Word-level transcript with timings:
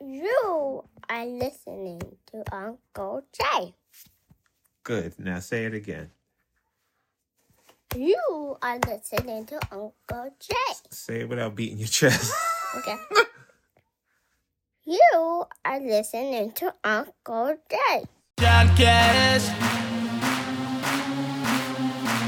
You 0.00 0.84
are 1.08 1.26
listening 1.26 2.00
to 2.30 2.44
Uncle 2.54 3.22
Jay. 3.32 3.74
Good. 4.84 5.18
Now 5.18 5.40
say 5.40 5.64
it 5.64 5.74
again. 5.74 6.10
You 7.96 8.56
are 8.62 8.78
listening 8.78 9.46
to 9.46 9.58
Uncle 9.72 10.30
Jay. 10.38 10.74
Say 10.90 11.20
it 11.20 11.28
without 11.28 11.54
beating 11.54 11.78
your 11.78 11.88
chest. 11.88 12.32
Okay. 12.76 12.96
you 14.84 15.44
are 15.64 15.80
listening 15.80 16.52
to 16.52 16.74
Uncle 16.84 17.56
Jay. 17.70 18.04
John 18.38 18.68
Cash. 18.76 19.48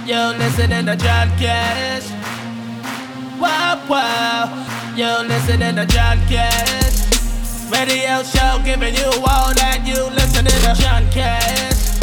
You're 0.09 0.33
listening 0.39 0.87
to 0.87 0.97
John 0.97 1.29
Cash. 1.37 2.11
Wow, 3.39 3.85
wow. 3.87 4.95
You're 4.97 5.25
listening 5.29 5.77
to 5.77 5.85
John 5.85 6.19
Cash. 6.27 6.80
Radio 7.71 8.23
show 8.25 8.59
giving 8.65 8.95
you 8.95 9.07
all 9.23 9.55
that 9.55 9.87
you 9.87 10.03
listening 10.11 10.51
to 10.67 10.75
John 10.83 11.07
Cash. 11.15 12.03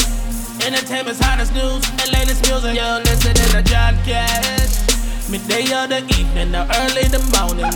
Entertainment's 0.63 1.19
hottest 1.19 1.53
news 1.53 1.83
and 1.99 2.07
latest 2.15 2.39
music. 2.47 2.71
You're 2.71 3.03
listening 3.03 3.51
to 3.51 3.61
John 3.67 3.95
Cash. 4.07 4.87
Midday 5.29 5.67
or 5.75 5.87
the 5.87 5.99
evening 6.15 6.55
or 6.55 6.63
early 6.71 7.11
the 7.11 7.19
morning. 7.35 7.71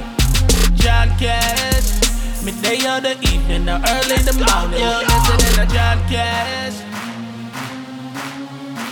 John 0.80 1.12
Cash. 1.20 2.00
Midday 2.44 2.80
or 2.88 3.04
the 3.04 3.20
evening 3.28 3.68
or 3.68 3.84
early 3.84 4.20
the 4.24 4.36
morning. 4.40 4.80
You're 4.80 5.04
listening 5.12 5.54
to 5.60 5.66
John 5.68 6.00
Cash. 6.08 6.80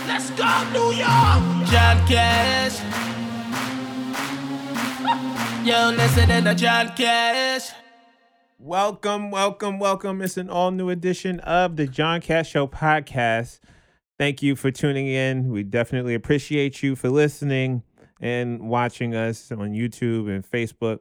Let's 0.06 0.28
go, 0.36 0.50
New 0.76 0.92
York! 0.92 1.40
John 1.72 1.96
Cash. 2.04 2.76
You're 5.64 5.92
listening 5.96 6.44
to 6.44 6.54
John 6.54 6.92
Cash. 6.94 7.72
Welcome, 8.60 9.30
welcome, 9.30 9.78
welcome. 9.78 10.20
It's 10.20 10.36
an 10.36 10.50
all 10.50 10.70
new 10.70 10.90
edition 10.90 11.40
of 11.40 11.76
the 11.76 11.86
John 11.86 12.20
Cash 12.20 12.50
Show 12.50 12.66
podcast. 12.66 13.58
Thank 14.18 14.42
you 14.42 14.54
for 14.54 14.70
tuning 14.70 15.06
in. 15.06 15.48
We 15.48 15.62
definitely 15.62 16.14
appreciate 16.14 16.82
you 16.82 16.94
for 16.94 17.08
listening 17.08 17.82
and 18.20 18.68
watching 18.68 19.14
us 19.14 19.50
on 19.50 19.72
YouTube 19.72 20.28
and 20.28 20.44
Facebook, 20.48 20.98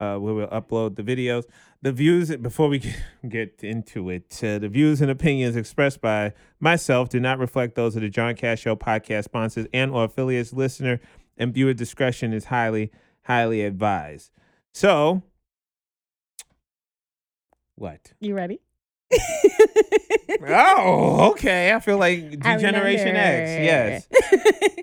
uh, 0.00 0.16
where 0.16 0.34
we'll 0.34 0.48
upload 0.48 0.96
the 0.96 1.04
videos. 1.04 1.44
The 1.80 1.92
views, 1.92 2.34
before 2.38 2.68
we 2.68 2.80
get 3.28 3.60
into 3.62 4.10
it, 4.10 4.40
uh, 4.42 4.58
the 4.58 4.68
views 4.68 5.00
and 5.00 5.08
opinions 5.08 5.54
expressed 5.54 6.00
by 6.00 6.32
myself 6.58 7.08
do 7.08 7.20
not 7.20 7.38
reflect 7.38 7.76
those 7.76 7.94
of 7.94 8.02
the 8.02 8.08
John 8.08 8.34
Cash 8.34 8.62
Show 8.62 8.74
podcast 8.74 9.24
sponsors 9.24 9.68
and 9.72 9.92
or 9.92 10.04
affiliates. 10.04 10.52
Listener 10.52 11.00
and 11.36 11.54
viewer 11.54 11.72
discretion 11.72 12.32
is 12.32 12.46
highly, 12.46 12.90
highly 13.22 13.62
advised. 13.62 14.32
So, 14.74 15.22
what? 17.76 18.12
You 18.20 18.34
ready? 18.34 18.60
Oh, 20.48 21.30
okay. 21.30 21.72
I 21.72 21.80
feel 21.80 21.98
like 21.98 22.38
Generation 22.40 23.16
X. 23.16 24.08
Yes. 24.10 24.76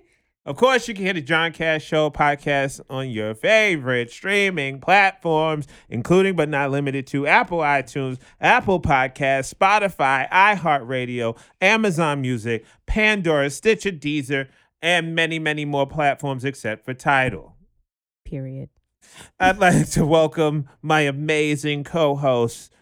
Of 0.45 0.57
course, 0.57 0.89
you 0.89 0.93
can 0.93 1.05
hear 1.05 1.13
the 1.13 1.21
John 1.21 1.53
Cash 1.53 1.85
Show 1.85 2.09
podcast 2.09 2.81
on 2.89 3.09
your 3.09 3.33
favorite 3.33 4.11
streaming 4.11 4.81
platforms, 4.81 5.67
including 5.87 6.35
but 6.35 6.49
not 6.49 6.69
limited 6.69 7.07
to 7.07 7.25
Apple 7.25 7.59
iTunes, 7.59 8.19
Apple 8.41 8.81
Podcasts, 8.81 9.53
Spotify, 9.53 10.29
iHeartRadio, 10.29 11.37
Amazon 11.61 12.19
Music, 12.19 12.65
Pandora, 12.85 13.49
Stitcher, 13.49 13.91
Deezer, 13.91 14.49
and 14.81 15.15
many, 15.15 15.39
many 15.39 15.63
more 15.63 15.87
platforms 15.87 16.43
except 16.43 16.83
for 16.83 16.93
Tidal. 16.93 17.55
Period. 18.25 18.69
I'd 19.39 19.59
like 19.59 19.89
to 19.91 20.05
welcome 20.05 20.67
my 20.81 21.01
amazing 21.01 21.85
co 21.85 22.15
host. 22.17 22.73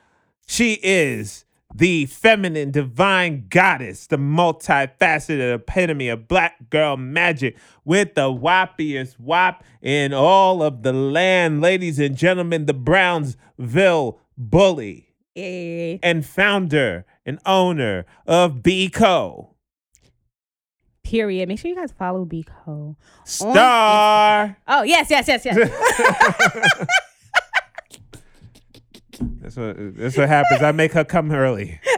She 0.52 0.74
is 0.84 1.46
the 1.74 2.08
feminine 2.08 2.72
divine 2.72 3.46
goddess, 3.48 4.08
the 4.08 4.18
multifaceted 4.18 5.56
epitome 5.56 6.10
of 6.10 6.28
black 6.28 6.70
girl 6.70 6.98
magic 6.98 7.56
with 7.86 8.16
the 8.16 8.24
whoppiest 8.24 9.14
whop 9.14 9.64
in 9.82 10.12
all 10.14 10.62
of 10.62 10.84
the 10.84 10.92
land. 10.92 11.62
Ladies 11.62 12.00
and 12.00 12.18
gentlemen, 12.18 12.66
the 12.66 12.74
Brownsville 12.74 14.20
bully 14.38 15.14
and 15.38 16.26
founder 16.26 17.06
and 17.26 17.40
owner 17.46 18.06
of 18.28 18.62
B 18.62 18.90
Co. 18.90 19.56
period. 21.02 21.48
Make 21.48 21.60
sure 21.60 21.70
you 21.70 21.78
guys 21.78 21.94
follow 21.94 22.26
Bco. 22.26 22.98
Star. 23.24 24.58
Oh 24.68 24.84
yes, 24.84 25.10
yes, 25.10 25.30
yes, 25.30 25.46
yes. 25.46 26.86
That's 29.42 29.56
what, 29.56 29.76
that's 29.98 30.18
what 30.18 30.28
happens. 30.30 30.62
I 30.62 30.72
make 30.72 30.94
her 30.94 31.04
come 31.04 31.32
early. 31.32 31.80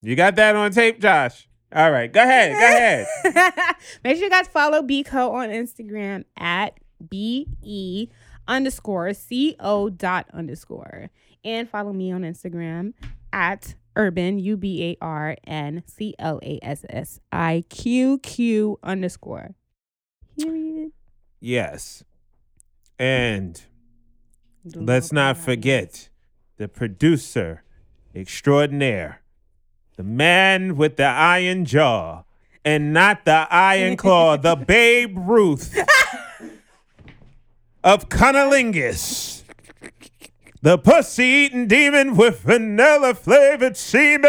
You 0.00 0.14
got 0.14 0.36
that 0.36 0.54
on 0.54 0.70
tape, 0.70 1.00
Josh? 1.00 1.48
All 1.74 1.90
right, 1.90 2.10
go 2.10 2.22
ahead. 2.22 2.52
Go 2.52 3.34
ahead. 3.34 3.74
Make 4.04 4.16
sure 4.16 4.24
you 4.24 4.30
guys 4.30 4.46
follow 4.48 4.80
Bco 4.80 5.32
on 5.32 5.48
Instagram 5.50 6.24
at 6.36 6.78
be 7.10 8.10
underscore 8.46 9.12
co 9.12 9.90
dot 9.90 10.26
underscore, 10.32 11.10
and 11.44 11.68
follow 11.68 11.92
me 11.92 12.12
on 12.12 12.22
Instagram 12.22 12.94
at 13.32 13.74
urban 13.96 14.38
u 14.38 14.56
b 14.56 14.82
a 14.84 15.04
r 15.04 15.36
n 15.46 15.82
c 15.86 16.14
l 16.18 16.40
a 16.42 16.58
s 16.62 16.84
s 16.88 17.20
i 17.32 17.64
q 17.68 18.18
q 18.18 18.78
underscore. 18.82 19.56
Period. 20.38 20.92
Yes. 21.40 22.04
And 22.98 23.60
let's 24.64 25.12
not 25.12 25.36
forget 25.36 26.08
the 26.56 26.68
producer 26.68 27.62
extraordinaire, 28.14 29.22
the 29.96 30.02
man 30.02 30.76
with 30.76 30.96
the 30.96 31.04
iron 31.04 31.64
jaw 31.64 32.22
and 32.64 32.92
not 32.92 33.24
the 33.24 33.46
iron 33.50 33.96
claw, 34.02 34.36
the 34.36 34.56
Babe 34.56 35.16
Ruth 35.18 35.76
of 37.84 38.08
Cunnilingus. 38.08 39.42
The 40.60 40.76
pussy 40.76 41.24
eating 41.24 41.68
demon 41.68 42.16
with 42.16 42.40
vanilla 42.40 43.14
flavored 43.14 43.76
semen. 43.76 44.28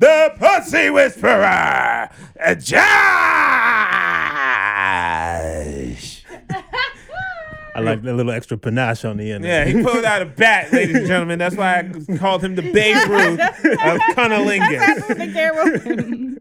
The 0.00 0.34
pussy 0.36 0.90
whisperer, 0.90 2.08
Josh. 2.58 3.47
I 7.78 7.82
like 7.82 8.02
that 8.02 8.14
little 8.14 8.32
extra 8.32 8.58
panache 8.58 9.04
on 9.04 9.16
the 9.18 9.30
end. 9.32 9.44
Yeah, 9.44 9.64
he 9.64 9.80
pulled 9.82 10.04
out 10.04 10.22
a 10.22 10.26
bat, 10.26 10.72
ladies 10.72 10.96
and 10.96 11.06
gentlemen. 11.06 11.38
That's 11.38 11.54
why 11.56 11.78
I 11.78 11.92
called 12.18 12.42
him 12.42 12.54
the 12.56 12.62
Babe 12.62 12.96
Ruth 13.08 13.38
of 13.40 14.00
Cunnilingus. 14.16 16.38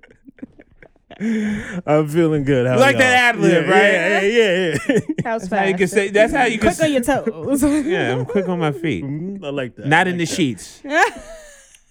I'm 1.87 2.07
feeling 2.07 2.43
good. 2.43 2.67
How 2.67 2.75
You 2.75 2.79
like 2.79 2.93
y'all? 2.93 2.99
that 2.99 3.35
ad-lib, 3.35 3.65
yeah, 3.65 3.71
right? 3.71 3.93
Yeah, 3.93 4.21
yeah, 4.21 4.77
yeah. 4.87 4.99
That 5.23 5.33
was 5.33 5.49
That's 5.49 5.59
how 5.61 5.65
you 5.65 5.73
can 5.75 5.87
say. 5.87 6.09
That's 6.09 6.31
how 6.33 6.43
you 6.45 6.59
can. 6.59 6.73
Quick 6.75 6.83
on 6.83 6.91
your 6.91 7.01
toes. 7.01 7.63
yeah, 7.85 8.13
I'm 8.13 8.25
quick 8.25 8.47
on 8.47 8.59
my 8.59 8.71
feet. 8.71 9.03
Mhm, 9.03 9.43
I 9.43 9.49
like 9.49 9.75
that. 9.77 9.87
Not 9.87 10.05
I 10.07 10.11
in 10.11 10.17
the 10.17 10.25
that. 10.25 10.35
sheets. 10.35 10.81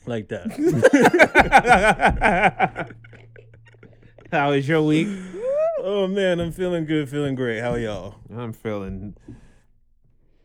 Like 0.07 0.29
that. 0.29 0.47
How 4.33 4.51
was 4.51 4.69
your 4.69 4.83
week? 4.83 5.09
Oh 5.87 6.07
man, 6.09 6.41
I'm 6.41 6.53
feeling 6.53 6.85
good. 6.85 7.09
Feeling 7.09 7.35
great. 7.35 7.61
How 7.61 7.77
y'all? 7.77 8.17
I'm 8.37 8.53
feeling. 8.53 9.17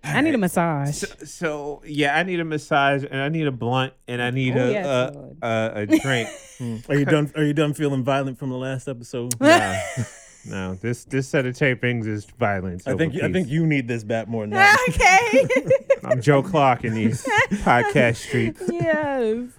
I 0.03 0.22
need 0.22 0.34
a 0.34 0.38
massage. 0.38 0.96
So, 0.96 1.07
so 1.25 1.81
yeah, 1.85 2.16
I 2.18 2.24
need 2.24 2.40
a 2.40 2.46
massage 2.46 3.03
and 3.03 3.19
I 3.22 3.29
need 3.29 3.46
a 3.47 3.51
blunt 3.51 3.94
and 4.07 4.22
I 4.22 4.31
need 4.31 4.56
Oh, 4.57 4.68
a, 4.68 4.72
yes, 4.72 4.85
a, 4.85 5.46
a 5.47 5.72
a 5.81 5.85
drink. 5.85 6.30
Are 6.90 6.96
you 6.96 7.06
done? 7.06 7.31
Are 7.35 7.44
you 7.44 7.53
done 7.53 7.74
feeling 7.74 8.03
violent 8.03 8.40
from 8.40 8.50
the 8.50 8.57
last 8.57 8.88
episode? 8.88 9.40
no, 9.40 9.80
no, 10.47 10.74
this 10.75 11.06
this 11.06 11.28
set 11.28 11.46
of 11.46 11.56
tapings 11.56 12.07
is 12.07 12.25
violence. 12.25 12.88
I 12.88 12.95
think 12.95 13.16
over 13.16 13.25
I 13.25 13.31
think 13.31 13.48
you 13.50 13.66
need 13.68 13.88
this 13.88 14.04
bat 14.04 14.27
more 14.27 14.44
than 14.44 14.50
that. 14.51 14.77
okay. 14.89 15.66
I'm 16.04 16.21
Joe 16.21 16.42
Clark 16.42 16.83
in 16.83 16.94
these 16.95 17.24
podcast 17.63 18.16
streets. 18.18 18.62
yes. 18.71 19.50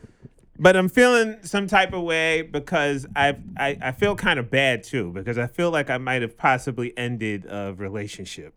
But 0.63 0.77
I'm 0.77 0.89
feeling 0.89 1.39
some 1.43 1.67
type 1.67 1.93
of 1.93 2.03
way 2.05 2.43
because 2.43 3.05
I've, 3.17 3.41
I 3.57 3.77
I 3.83 3.91
feel 3.91 4.15
kind 4.15 4.39
of 4.39 4.49
bad 4.49 4.85
too 4.85 5.11
because 5.11 5.37
I 5.37 5.49
feel 5.49 5.73
like 5.73 5.91
I 5.91 5.99
might 5.99 6.23
have 6.23 6.39
possibly 6.39 6.97
ended 6.97 7.47
a 7.47 7.75
relationship 7.77 8.55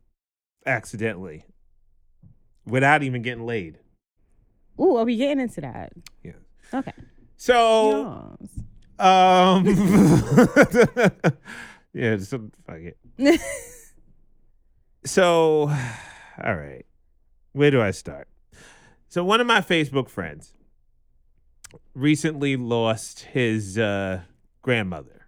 accidentally 0.68 1.46
without 2.64 3.02
even 3.02 3.24
getting 3.24 3.48
laid. 3.48 3.80
Ooh, 4.80 4.98
are 4.98 5.04
we 5.04 5.16
getting 5.16 5.40
into 5.40 5.62
that? 5.62 5.94
Yeah. 6.24 6.34
Okay. 6.72 6.94
So 7.38 8.38
Yes. 8.40 8.50
um 9.00 9.66
yeah, 11.94 12.18
so 12.20 12.52
fuck 12.68 12.78
it. 12.78 12.98
So 15.06 15.70
all 16.44 16.56
right. 16.56 16.86
Where 17.54 17.72
do 17.72 17.82
I 17.82 17.90
start? 17.90 18.28
So 19.08 19.24
one 19.24 19.42
of 19.42 19.48
my 19.48 19.62
Facebook 19.62 20.10
friends 20.10 20.54
recently 21.94 22.56
lost 22.58 23.22
his 23.22 23.78
uh, 23.78 24.22
grandmother. 24.62 25.28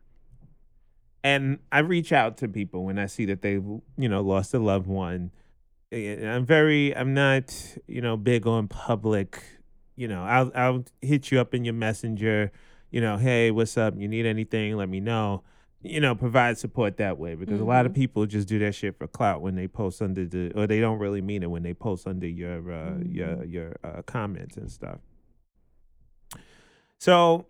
and 1.24 1.60
I 1.72 1.80
reach 1.80 2.12
out 2.12 2.38
to 2.38 2.48
people 2.48 2.86
when 2.86 2.98
I 3.00 3.08
see 3.08 3.26
that 3.26 3.42
they, 3.42 3.54
you 3.54 3.82
know, 3.98 4.22
lost 4.22 4.54
a 4.54 4.60
loved 4.60 4.88
one. 4.88 5.32
I'm 5.92 6.46
very, 6.46 6.96
I'm 6.96 7.14
not, 7.14 7.56
you 7.88 8.02
know, 8.02 8.18
big 8.18 8.46
on 8.48 8.68
public. 8.68 9.42
You 9.96 10.08
know, 10.08 10.24
I'll 10.24 10.52
I'll 10.56 10.86
hit 11.02 11.32
you 11.32 11.40
up 11.40 11.54
in 11.54 11.66
your 11.66 11.74
messenger. 11.74 12.52
You 12.92 13.02
know, 13.02 13.18
hey, 13.18 13.52
what's 13.52 13.78
up? 13.78 13.96
You 13.98 14.08
need 14.08 14.26
anything? 14.26 14.78
Let 14.78 14.90
me 14.90 15.00
know. 15.00 15.44
You 15.82 16.00
know, 16.02 16.16
provide 16.16 16.58
support 16.58 16.98
that 16.98 17.18
way 17.18 17.36
because 17.36 17.60
a 17.60 17.66
lot 17.66 17.86
of 17.86 17.94
people 17.94 18.26
just 18.26 18.48
do 18.48 18.60
that 18.60 18.76
shit 18.76 18.98
for 18.98 19.08
clout 19.08 19.42
when 19.42 19.56
they 19.56 19.68
post 19.68 20.02
under 20.02 20.26
the, 20.26 20.52
or 20.56 20.68
they 20.68 20.80
don't 20.80 21.00
really 21.00 21.22
mean 21.22 21.44
it 21.44 21.50
when 21.50 21.64
they 21.64 21.74
post 21.74 22.08
under 22.08 22.28
your 22.28 22.72
uh, 22.72 22.98
your 23.06 23.44
your 23.46 23.76
uh, 23.84 24.02
comments 24.04 24.58
and 24.58 24.72
stuff. 24.72 25.00
So 27.00 27.46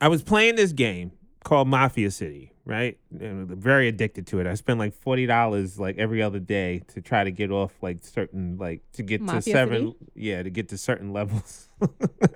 I 0.00 0.08
was 0.08 0.22
playing 0.22 0.56
this 0.56 0.72
game 0.72 1.12
called 1.44 1.68
Mafia 1.68 2.10
City, 2.10 2.52
right? 2.64 2.98
And 3.10 3.50
I'm 3.50 3.60
very 3.60 3.88
addicted 3.88 4.26
to 4.28 4.40
it. 4.40 4.46
I 4.46 4.54
spend 4.54 4.78
like 4.78 4.94
forty 4.94 5.26
dollars 5.26 5.78
like 5.78 5.96
every 5.98 6.22
other 6.22 6.38
day 6.38 6.82
to 6.88 7.00
try 7.00 7.24
to 7.24 7.30
get 7.30 7.50
off 7.50 7.72
like 7.82 8.04
certain 8.04 8.56
like 8.58 8.82
to 8.92 9.02
get 9.02 9.20
Mafia 9.20 9.40
to 9.40 9.50
seven 9.50 9.86
City? 9.92 9.96
yeah, 10.14 10.42
to 10.42 10.50
get 10.50 10.68
to 10.70 10.78
certain 10.78 11.12
levels. 11.12 11.68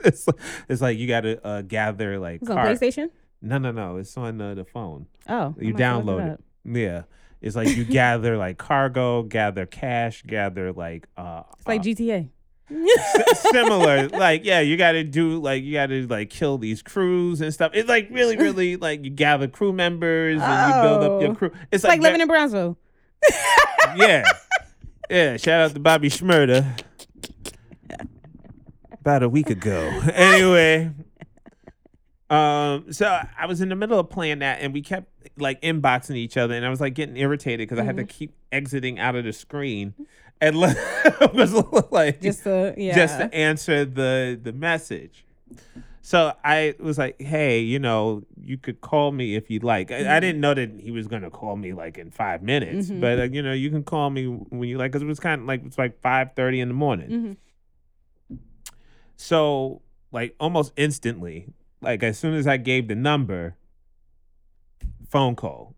it's, 0.04 0.26
it's 0.68 0.80
like 0.80 0.98
you 0.98 1.06
gotta 1.06 1.44
uh, 1.46 1.62
gather 1.62 2.18
like 2.18 2.42
It's 2.42 2.50
on 2.50 2.56
PlayStation. 2.56 3.10
No, 3.42 3.58
no, 3.58 3.72
no. 3.72 3.96
It's 3.96 4.16
on 4.16 4.40
uh, 4.40 4.54
the 4.54 4.64
phone. 4.64 5.06
Oh, 5.28 5.54
You 5.58 5.74
download 5.74 6.34
it. 6.34 6.40
Yeah. 6.64 7.02
It's 7.40 7.56
like 7.56 7.74
you 7.74 7.84
gather 7.86 8.36
like 8.36 8.58
cargo, 8.58 9.22
gather 9.22 9.64
cash, 9.66 10.22
gather 10.22 10.72
like 10.72 11.08
uh 11.16 11.42
It's 11.58 11.66
like 11.66 11.80
uh, 11.80 11.84
GTA. 11.84 12.28
S- 12.70 13.40
similar. 13.50 14.08
Like 14.08 14.44
yeah 14.44 14.60
you 14.60 14.76
gotta 14.76 15.02
do 15.04 15.40
like 15.40 15.62
you 15.64 15.72
gotta 15.72 16.06
like 16.08 16.30
kill 16.30 16.58
these 16.58 16.82
crews 16.82 17.40
and 17.40 17.52
stuff. 17.52 17.72
It's 17.74 17.88
like 17.88 18.08
really 18.10 18.36
really 18.36 18.76
like 18.76 19.04
you 19.04 19.10
gather 19.10 19.48
crew 19.48 19.72
members 19.72 20.40
and 20.42 20.74
you 20.74 20.82
build 20.82 21.02
up 21.02 21.22
your 21.22 21.30
Oh. 21.30 21.34
crew. 21.34 21.48
It's, 21.48 21.66
It's 21.72 21.84
like 21.84 22.00
ve- 22.00 22.04
living 22.04 22.20
in 22.20 22.28
Brownsville. 22.28 22.76
yeah. 23.96 24.22
Yeah 25.08 25.36
shout 25.36 25.60
out 25.62 25.74
to 25.74 25.80
Bobby 25.80 26.08
Shmurda 26.10 26.80
about 29.00 29.22
a 29.22 29.28
week 29.28 29.50
ago. 29.50 29.80
Anyway. 30.12 30.90
Um 32.30 32.92
so 32.92 33.20
i 33.36 33.46
was 33.46 33.60
in 33.60 33.68
the 33.70 33.74
middle 33.74 33.98
of 33.98 34.08
playing 34.08 34.38
that 34.38 34.60
and 34.60 34.72
we 34.72 34.82
kept 34.82 35.08
like 35.36 35.60
inboxing 35.62 36.14
each 36.14 36.36
other 36.36 36.54
and 36.54 36.64
i 36.64 36.68
was 36.68 36.80
like 36.80 36.94
getting 36.94 37.16
irritated 37.16 37.68
because 37.68 37.80
i 37.80 37.84
had 37.84 37.96
to 37.96 38.04
Mm-hmm. 38.04 38.08
keep 38.18 38.34
exiting 38.52 39.00
out 39.00 39.16
of 39.16 39.24
the 39.24 39.32
screen 39.32 39.94
and 40.40 40.56
like, 40.56 40.76
was 41.34 41.52
like 41.90 42.20
Just 42.20 42.44
to 42.44 42.74
yeah. 42.76 42.94
just 42.94 43.18
to 43.18 43.32
answer 43.34 43.84
the 43.84 44.38
the 44.42 44.52
message. 44.52 45.24
So 46.02 46.32
I 46.42 46.74
was 46.80 46.96
like, 46.98 47.20
"Hey, 47.20 47.60
you 47.60 47.78
know, 47.78 48.22
you 48.42 48.56
could 48.56 48.80
call 48.80 49.12
me 49.12 49.36
if 49.36 49.50
you'd 49.50 49.62
like." 49.62 49.92
I, 49.92 50.16
I 50.16 50.20
didn't 50.20 50.40
know 50.40 50.54
that 50.54 50.70
he 50.80 50.90
was 50.90 51.06
gonna 51.06 51.30
call 51.30 51.56
me 51.56 51.72
like 51.74 51.98
in 51.98 52.10
five 52.10 52.42
minutes, 52.42 52.88
Mhm. 52.88 53.00
but 53.00 53.18
uh, 53.20 53.22
you 53.24 53.42
know, 53.42 53.52
you 53.52 53.70
can 53.70 53.84
call 53.84 54.08
me 54.10 54.24
when 54.26 54.68
you 54.68 54.78
like, 54.78 54.90
because 54.92 55.02
it 55.02 55.06
was 55.06 55.20
kind 55.20 55.42
of 55.42 55.46
like 55.46 55.64
it's 55.64 55.76
like 55.78 56.00
five 56.00 56.32
thirty 56.34 56.58
in 56.60 56.68
the 56.68 56.74
morning. 56.74 57.36
Mhm. 58.30 58.38
So 59.16 59.82
like 60.12 60.34
almost 60.40 60.72
instantly, 60.76 61.52
like 61.80 62.02
as 62.02 62.18
soon 62.18 62.34
as 62.34 62.46
I 62.46 62.56
gave 62.56 62.88
the 62.88 62.94
number, 62.94 63.56
phone 65.08 65.36
call. 65.36 65.74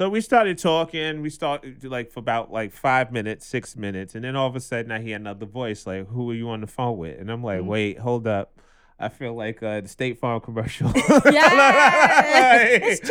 So 0.00 0.08
we 0.08 0.22
started 0.22 0.56
talking. 0.56 1.20
We 1.20 1.28
started 1.28 1.84
like 1.84 2.10
for 2.10 2.20
about 2.20 2.50
like 2.50 2.72
five 2.72 3.12
minutes, 3.12 3.44
six 3.44 3.76
minutes, 3.76 4.14
and 4.14 4.24
then 4.24 4.34
all 4.34 4.48
of 4.48 4.56
a 4.56 4.60
sudden 4.60 4.90
I 4.90 4.98
hear 5.02 5.14
another 5.14 5.44
voice 5.44 5.86
like, 5.86 6.08
"Who 6.08 6.30
are 6.30 6.34
you 6.34 6.48
on 6.48 6.62
the 6.62 6.66
phone 6.66 6.96
with?" 6.96 7.20
And 7.20 7.30
I'm 7.30 7.44
like, 7.44 7.60
Mhm. 7.60 7.66
"Wait, 7.66 7.98
hold 7.98 8.26
up." 8.26 8.58
I 8.98 9.10
feel 9.10 9.34
like 9.34 9.62
uh, 9.62 9.82
the 9.82 9.88
State 9.88 10.18
Farm 10.18 10.40
commercial. 10.40 10.90
Yes, 11.30 13.02
it's 13.02 13.10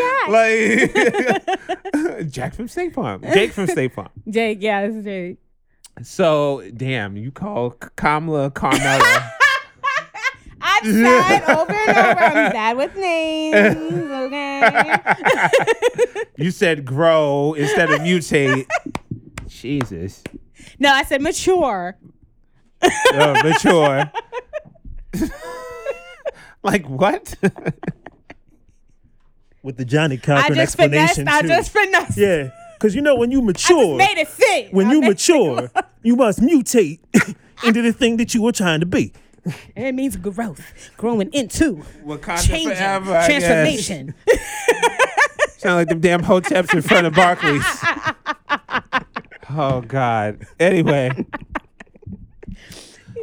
like, 2.10 2.28
Jack 2.32 2.56
from 2.56 2.68
State 2.68 2.96
Farm. 2.96 3.22
Jake 3.22 3.52
from 3.52 3.68
State 3.68 3.94
Farm. 3.94 4.10
Jake, 4.28 4.58
yeah, 4.60 4.88
this 4.88 4.96
is 4.96 5.04
Jake. 5.04 5.38
So 6.02 6.64
damn, 6.76 7.18
you 7.18 7.32
call 7.32 7.70
Kamala 7.98 8.50
Carmela. 8.50 9.32
I've 10.60 10.86
said 10.86 11.44
over 11.56 11.72
and 11.72 11.98
over, 11.98 12.20
I'm 12.24 12.52
bad 12.52 12.78
with 12.78 12.96
names. 12.96 13.78
Okay. 14.12 14.49
you 16.38 16.52
said 16.52 16.86
grow 16.86 17.54
instead 17.54 17.92
of 17.92 18.02
mutate. 18.02 18.68
Jesus. 19.48 20.24
no, 20.80 20.90
I 20.90 21.04
said 21.04 21.22
mature. 21.22 21.98
Oh, 22.82 23.34
mature. 23.44 24.12
like 26.64 26.86
what? 26.88 27.36
with 29.64 29.78
the 29.78 29.86
Johnny 29.86 30.16
I 30.16 30.18
Cochran 30.18 30.56
just 30.56 30.78
finessed. 30.78 31.20
explanation 31.20 31.28
I 31.28 31.42
just 31.48 31.72
finessed. 31.72 32.18
yeah, 32.18 32.50
because 32.76 32.96
you 32.96 33.02
know 33.02 33.16
when 33.16 33.32
you 33.32 33.42
I 33.48 33.52
just 33.52 33.70
mature, 33.70 33.98
made 33.98 34.18
it 34.18 34.28
fit. 34.28 34.74
when 34.74 34.88
I 34.88 34.94
you 34.94 35.02
mature, 35.02 35.70
you 36.04 36.16
must 36.16 36.40
mutate 36.40 37.00
into 37.66 37.82
the 37.82 37.92
thing 37.92 38.18
that 38.18 38.34
you 38.34 38.42
were 38.42 38.52
trying 38.54 38.80
to 38.80 38.86
be. 38.86 39.14
And 39.76 39.88
it 39.88 39.96
means 39.96 40.16
growth, 40.18 40.92
growing 40.98 41.32
into, 41.34 41.84
Wakanda 42.06 42.48
changing, 42.48 42.76
forever, 42.76 43.16
I 43.16 43.26
transformation. 43.28 44.14
Sound 45.58 45.76
like 45.76 45.90
them 45.90 46.00
damn 46.00 46.22
hoteps 46.22 46.74
in 46.74 46.82
front 46.82 47.08
of 47.08 47.14
Barclays. 47.14 47.64
oh 49.50 49.82
God. 49.82 50.46
Anyway. 50.60 51.26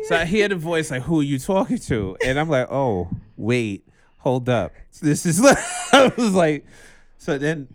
So 0.04 0.16
I 0.16 0.24
hear 0.24 0.48
the 0.48 0.54
voice 0.56 0.90
like, 0.90 1.02
"Who 1.02 1.20
are 1.20 1.24
you 1.24 1.38
talking 1.38 1.78
to?" 1.78 2.16
And 2.24 2.38
I'm 2.38 2.48
like, 2.48 2.68
"Oh, 2.70 3.08
wait, 3.36 3.88
hold 4.18 4.48
up. 4.48 4.72
This 5.02 5.26
is." 5.26 5.44
I 5.92 6.12
was 6.16 6.32
like, 6.32 6.64
so 7.18 7.38
then 7.38 7.68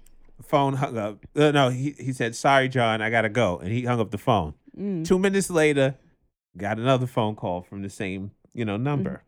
phone 0.43 0.75
hung 0.75 0.97
up. 0.97 1.25
Uh, 1.35 1.51
no, 1.51 1.69
he 1.69 1.93
he 1.99 2.13
said, 2.13 2.35
"Sorry, 2.35 2.69
John, 2.69 3.01
I 3.01 3.09
gotta 3.09 3.29
go," 3.29 3.57
and 3.57 3.71
he 3.71 3.83
hung 3.83 3.99
up 3.99 4.11
the 4.11 4.17
phone. 4.17 4.53
Mm. 4.77 5.05
Two 5.05 5.19
minutes 5.19 5.49
later, 5.49 5.95
got 6.57 6.77
another 6.77 7.07
phone 7.07 7.35
call 7.35 7.61
from 7.61 7.81
the 7.81 7.89
same 7.89 8.31
you 8.53 8.65
know 8.65 8.77
number. 8.77 9.23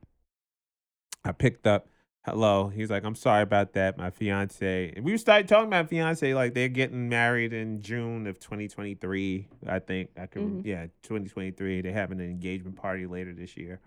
I 1.24 1.32
picked 1.32 1.68
up. 1.68 1.88
Hello. 2.26 2.70
He's 2.70 2.90
like, 2.90 3.04
I'm 3.04 3.16
sorry 3.16 3.44
about 3.44 3.74
that. 3.74 3.98
My 3.98 4.10
fiance. 4.10 4.94
And 4.96 5.04
we 5.04 5.18
started 5.18 5.48
talking 5.48 5.68
about 5.68 5.90
fiance 5.90 6.34
like 6.34 6.54
they're 6.54 6.70
getting 6.70 7.10
married 7.10 7.52
in 7.52 7.82
June 7.82 8.28
of 8.28 8.40
2023. 8.40 9.48
I 9.68 9.80
think 9.80 10.10
I 10.18 10.28
can. 10.28 10.62
Mhm. 10.62 10.66
Yeah, 10.66 10.86
2023. 11.02 11.82
They're 11.82 11.92
having 11.92 12.22
an 12.22 12.30
engagement 12.30 12.78
party 12.78 13.06
later 13.08 13.34
this 13.34 13.58
year. 13.58 13.82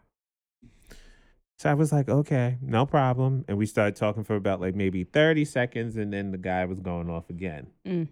So 1.58 1.70
I 1.70 1.74
was 1.74 1.90
like, 1.92 2.10
okay, 2.10 2.58
no 2.60 2.84
problem. 2.84 3.46
And 3.48 3.56
we 3.56 3.64
started 3.64 3.96
talking 3.96 4.24
for 4.24 4.36
about 4.36 4.60
like 4.60 4.74
maybe 4.74 5.04
30 5.04 5.46
seconds, 5.46 5.96
and 5.96 6.12
then 6.12 6.30
the 6.30 6.38
guy 6.38 6.66
was 6.66 6.80
going 6.80 7.08
off 7.08 7.30
again. 7.30 7.68
Mm. 7.86 8.08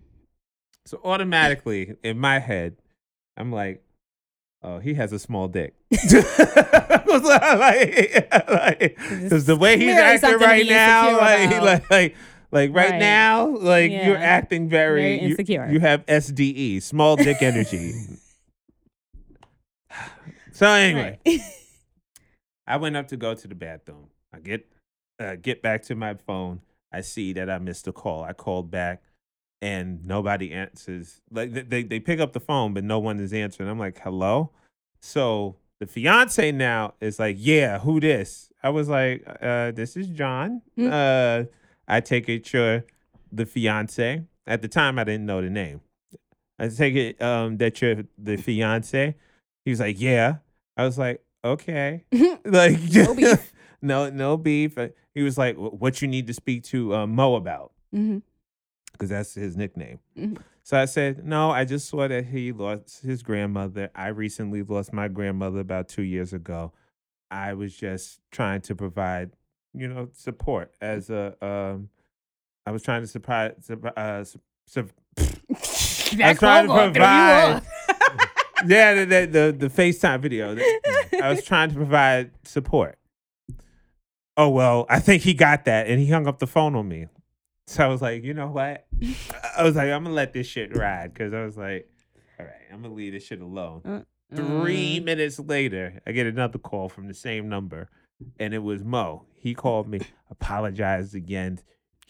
So 0.86 1.00
automatically 1.04 1.96
in 2.02 2.18
my 2.18 2.38
head, 2.38 2.76
I'm 3.36 3.52
like, 3.52 3.82
oh, 4.64 4.78
he 4.80 4.94
has 4.94 5.12
a 5.12 5.18
small 5.18 5.48
dick. 5.48 5.74
Like, 7.14 8.28
like, 8.48 8.98
because 9.22 9.46
the 9.46 9.54
way 9.56 9.78
he's 9.78 9.94
acting 9.94 10.38
right 10.40 10.66
now, 10.66 11.16
like, 11.16 11.62
like, 11.62 11.90
like, 11.90 12.16
like 12.50 12.74
right, 12.74 12.90
Right. 12.90 12.98
now, 12.98 13.46
like 13.46 13.92
you're 13.92 14.16
acting 14.16 14.68
very, 14.68 15.00
Very 15.02 15.20
you- 15.22 15.28
insecure. 15.30 15.68
You, 15.70 15.78
have 15.80 16.04
SDE, 16.06 16.82
small 16.82 17.14
dick 17.14 17.40
energy. 17.40 17.92
so 20.52 20.66
anyway, 20.66 21.18
Right. 21.24 21.40
I 22.66 22.76
went 22.78 22.96
up 22.96 23.08
to 23.08 23.16
go 23.16 23.34
to 23.34 23.48
the 23.48 23.54
bathroom. 23.54 24.08
I 24.34 24.40
get 24.40 24.66
uh, 25.20 25.36
get 25.36 25.62
back 25.62 25.82
to 25.84 25.94
my 25.94 26.14
phone. 26.14 26.60
I 26.92 27.02
see 27.02 27.32
that 27.34 27.48
I 27.48 27.58
missed 27.58 27.86
a 27.86 27.92
call. 27.92 28.24
I 28.24 28.32
called 28.32 28.70
back 28.70 29.02
and 29.64 30.04
nobody 30.04 30.52
answers. 30.52 31.20
Like 31.30 31.52
they- 31.52 31.82
they 31.84 32.00
pick 32.00 32.20
up 32.20 32.32
the 32.32 32.40
phone, 32.40 32.74
but 32.74 32.84
no 32.84 32.98
one 32.98 33.18
is 33.20 33.32
answering. 33.32 33.68
I'm 33.70 33.78
like, 33.78 33.98
hello. 34.04 34.50
So 35.00 35.56
the 35.80 35.86
fiance 35.86 36.52
now 36.52 36.94
is 37.00 37.18
like, 37.18 37.36
yeah, 37.38 37.78
who 37.78 37.98
this? 38.00 38.50
I 38.62 38.68
was 38.70 38.88
like, 38.88 39.24
uh, 39.40 39.70
this 39.72 39.96
is 39.96 40.06
John. 40.08 40.62
Mm. 40.78 40.90
Uh, 40.92 41.46
I 41.88 42.00
take 42.00 42.28
it 42.28 42.52
you're 42.52 42.84
the 43.32 43.46
fiance. 43.46 44.22
At 44.46 44.60
the 44.62 44.68
time, 44.68 44.98
I 44.98 45.04
didn't 45.04 45.26
know 45.26 45.40
the 45.40 45.50
name. 45.50 45.80
I 46.58 46.68
take 46.68 46.94
it 46.94 47.20
um, 47.22 47.56
that 47.58 47.80
you're 47.80 48.04
the 48.18 48.36
fiance. 48.36 49.14
He 49.64 49.70
was 49.70 49.80
like, 49.80 50.00
yeah. 50.00 50.36
I 50.76 50.84
was 50.84 50.98
like, 50.98 51.22
okay. 51.44 52.04
like 52.44 52.78
No 52.92 53.14
beef. 53.14 53.52
no, 53.82 54.10
no 54.10 54.36
beef. 54.36 54.76
Uh, 54.78 54.88
He 55.14 55.22
was 55.22 55.36
like, 55.38 55.56
what 55.56 56.02
you 56.02 56.08
need 56.08 56.26
to 56.26 56.34
speak 56.34 56.64
to 56.64 56.94
uh, 56.94 57.06
Mo 57.06 57.34
about 57.36 57.72
Mhm. 57.94 58.22
Because 58.94 59.10
that's 59.10 59.34
his 59.34 59.56
nickname. 59.56 59.98
Mhm. 60.16 60.38
So 60.62 60.78
I 60.78 60.86
said, 60.86 61.26
no, 61.26 61.50
I 61.50 61.66
just 61.66 61.88
saw 61.90 62.08
that 62.08 62.24
he 62.24 62.50
lost 62.52 63.02
his 63.02 63.22
grandmother. 63.22 63.90
I 63.94 64.08
recently 64.08 64.62
lost 64.62 64.92
my 64.94 65.08
grandmother 65.08 65.60
about 65.60 65.88
two 65.88 66.02
years 66.02 66.32
ago. 66.32 66.72
I 67.30 67.52
was 67.52 67.76
just 67.76 68.20
trying 68.30 68.62
to 68.62 68.74
provide, 68.74 69.32
you 69.74 69.88
know, 69.88 70.08
support 70.14 70.72
as 70.80 71.10
a. 71.10 71.34
Um, 71.44 71.90
I 72.66 72.70
was 72.70 72.82
trying 72.82 73.02
to 73.02 73.06
surprise. 73.06 73.52
Uh, 73.70 74.24
su- 74.24 74.40
su- 74.66 74.88
That 76.16 76.38
trying 76.38 76.66
to 76.66 76.68
phone 76.68 76.68
call 76.68 76.76
threw 76.76 76.86
you 76.86 76.92
provide- 76.92 77.62
yeah, 78.66 78.94
the, 78.94 79.04
the 79.04 79.26
the 79.26 79.68
the 79.68 79.68
FaceTime 79.68 80.20
video. 80.20 80.56
I 81.22 81.28
was 81.28 81.44
trying 81.44 81.70
to 81.70 81.74
provide 81.74 82.30
support. 82.44 82.96
Oh 84.36 84.48
well, 84.48 84.86
I 84.88 85.00
think 85.00 85.22
he 85.22 85.34
got 85.34 85.64
that, 85.66 85.86
and 85.88 85.98
he 86.00 86.08
hung 86.08 86.26
up 86.26 86.38
the 86.38 86.46
phone 86.46 86.74
on 86.74 86.88
me. 86.88 87.06
So 87.66 87.84
I 87.84 87.88
was 87.88 88.02
like, 88.02 88.24
you 88.24 88.34
know 88.34 88.48
what? 88.48 88.86
I 89.56 89.62
was 89.62 89.76
like, 89.76 89.88
I'm 89.88 90.04
gonna 90.04 90.14
let 90.14 90.32
this 90.32 90.46
shit 90.46 90.76
ride 90.76 91.14
because 91.14 91.32
I 91.32 91.44
was 91.44 91.56
like, 91.56 91.88
all 92.38 92.46
right, 92.46 92.54
I'm 92.72 92.82
gonna 92.82 92.94
leave 92.94 93.12
this 93.12 93.24
shit 93.24 93.40
alone. 93.40 93.82
Uh, 93.84 94.02
Three 94.34 95.00
mm. 95.00 95.04
minutes 95.04 95.38
later, 95.38 96.00
I 96.06 96.12
get 96.12 96.26
another 96.26 96.58
call 96.58 96.88
from 96.88 97.06
the 97.06 97.14
same 97.14 97.48
number, 97.48 97.88
and 98.38 98.52
it 98.52 98.58
was 98.58 98.82
Mo. 98.82 99.26
He 99.34 99.54
called 99.54 99.88
me, 99.88 100.00
apologized 100.30 101.14
again. 101.14 101.60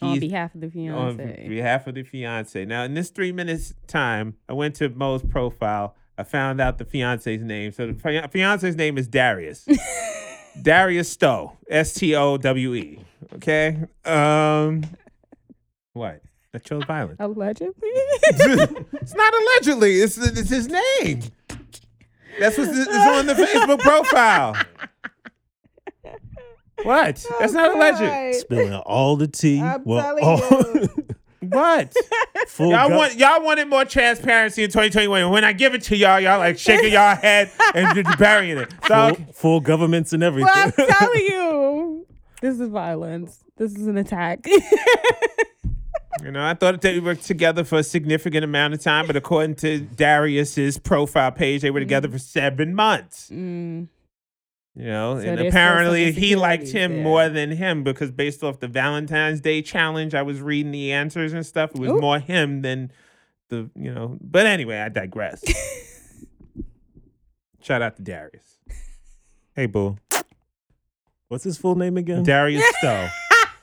on 0.00 0.20
behalf 0.20 0.54
of 0.54 0.60
the 0.60 0.88
on 0.88 1.16
fiance. 1.18 1.48
behalf 1.48 1.86
of 1.86 1.94
the 1.94 2.02
fiance. 2.02 2.64
Now, 2.64 2.84
in 2.84 2.94
this 2.94 3.10
three 3.10 3.32
minutes 3.32 3.74
time, 3.86 4.34
I 4.48 4.54
went 4.54 4.76
to 4.76 4.88
Mo's 4.88 5.22
profile. 5.22 5.96
I 6.16 6.22
found 6.22 6.60
out 6.60 6.78
the 6.78 6.84
fiance's 6.84 7.42
name. 7.42 7.72
So 7.72 7.88
the 7.88 7.94
fi- 7.94 8.26
fiance's 8.28 8.76
name 8.76 8.96
is 8.96 9.08
Darius. 9.08 9.66
Darius 10.62 11.10
Stowe. 11.10 11.58
S 11.68 11.92
T 11.94 12.14
O 12.14 12.36
W 12.36 12.74
E. 12.74 13.04
Okay. 13.34 13.80
Um. 14.04 14.84
What? 15.94 16.20
I 16.52 16.58
chose 16.58 16.84
violence. 16.84 17.16
Allegedly. 17.20 17.72
it's 17.82 19.14
not 19.14 19.32
allegedly. 19.34 19.94
It's, 20.00 20.18
it's 20.18 20.50
his 20.50 20.68
name. 20.68 21.22
That's 22.38 22.58
what's 22.58 22.76
it's 22.76 22.88
on 22.88 23.26
the 23.26 23.34
Facebook 23.34 23.78
profile. 23.80 24.56
What? 26.82 27.24
Oh, 27.30 27.36
That's 27.40 27.52
not 27.52 27.74
alleged. 27.74 28.40
Spilling 28.40 28.74
all 28.74 29.16
the 29.16 29.28
tea. 29.28 29.60
I'm 29.60 29.84
well, 29.84 30.02
telling 30.02 30.24
all- 30.24 30.74
you. 30.82 30.88
What? 31.46 31.92
full 32.48 32.70
Y'all 32.70 32.88
gov- 32.88 32.96
want 32.96 33.16
y'all 33.16 33.44
wanted 33.44 33.68
more 33.68 33.84
transparency 33.84 34.64
in 34.64 34.70
2021. 34.70 35.30
When 35.30 35.44
I 35.44 35.52
give 35.52 35.74
it 35.74 35.82
to 35.82 35.96
y'all, 35.96 36.18
y'all 36.18 36.38
like 36.38 36.58
shaking 36.58 36.94
y'all 36.94 37.14
head 37.16 37.50
and 37.74 37.94
just 37.94 38.18
burying 38.18 38.56
it. 38.56 38.72
So 38.88 39.12
full, 39.14 39.32
full 39.34 39.60
governments 39.60 40.14
and 40.14 40.22
everything. 40.22 40.46
well, 40.54 40.72
I'm 40.78 40.86
telling 40.88 41.20
you, 41.20 42.06
this 42.40 42.58
is 42.58 42.70
violence. 42.70 43.44
This 43.58 43.76
is 43.76 43.86
an 43.86 43.98
attack. 43.98 44.46
You 46.22 46.30
know, 46.30 46.44
I 46.44 46.54
thought 46.54 46.80
they 46.80 47.00
were 47.00 47.14
together 47.14 47.64
for 47.64 47.78
a 47.78 47.82
significant 47.82 48.44
amount 48.44 48.74
of 48.74 48.82
time, 48.82 49.06
but 49.06 49.16
according 49.16 49.56
to 49.56 49.80
Darius's 49.80 50.78
profile 50.78 51.32
page, 51.32 51.62
they 51.62 51.70
were 51.70 51.80
together 51.80 52.08
for 52.08 52.18
seven 52.18 52.74
months. 52.74 53.30
Mm. 53.30 53.88
You 54.76 54.84
know, 54.86 55.14
So 55.14 55.18
and 55.20 55.26
there's 55.26 55.38
still 55.38 55.38
some 55.38 55.46
apparently 55.48 56.12
he 56.12 56.36
liked 56.36 56.68
him 56.68 56.94
there. 56.94 57.02
more 57.02 57.28
than 57.28 57.50
him 57.52 57.84
because 57.84 58.10
based 58.10 58.42
off 58.42 58.58
the 58.60 58.68
Valentine's 58.68 59.40
Day 59.40 59.62
challenge, 59.62 60.14
I 60.14 60.22
was 60.22 60.40
reading 60.40 60.72
the 60.72 60.92
answers 60.92 61.32
and 61.32 61.46
stuff. 61.46 61.70
It 61.74 61.80
was 61.80 61.90
Ooh. 61.90 62.00
more 62.00 62.18
him 62.18 62.62
than 62.62 62.90
the, 63.50 63.70
you 63.76 63.92
know. 63.94 64.18
But 64.20 64.46
anyway, 64.46 64.78
I 64.78 64.88
digress. 64.88 65.44
Shout 67.62 67.82
out 67.82 67.96
to 67.96 68.02
Darius. 68.02 68.58
Hey, 69.54 69.66
boo. 69.66 69.96
What's 71.28 71.44
his 71.44 71.56
full 71.56 71.76
name 71.76 71.96
again? 71.96 72.24
Darius 72.24 72.64
Stowe. 72.78 73.08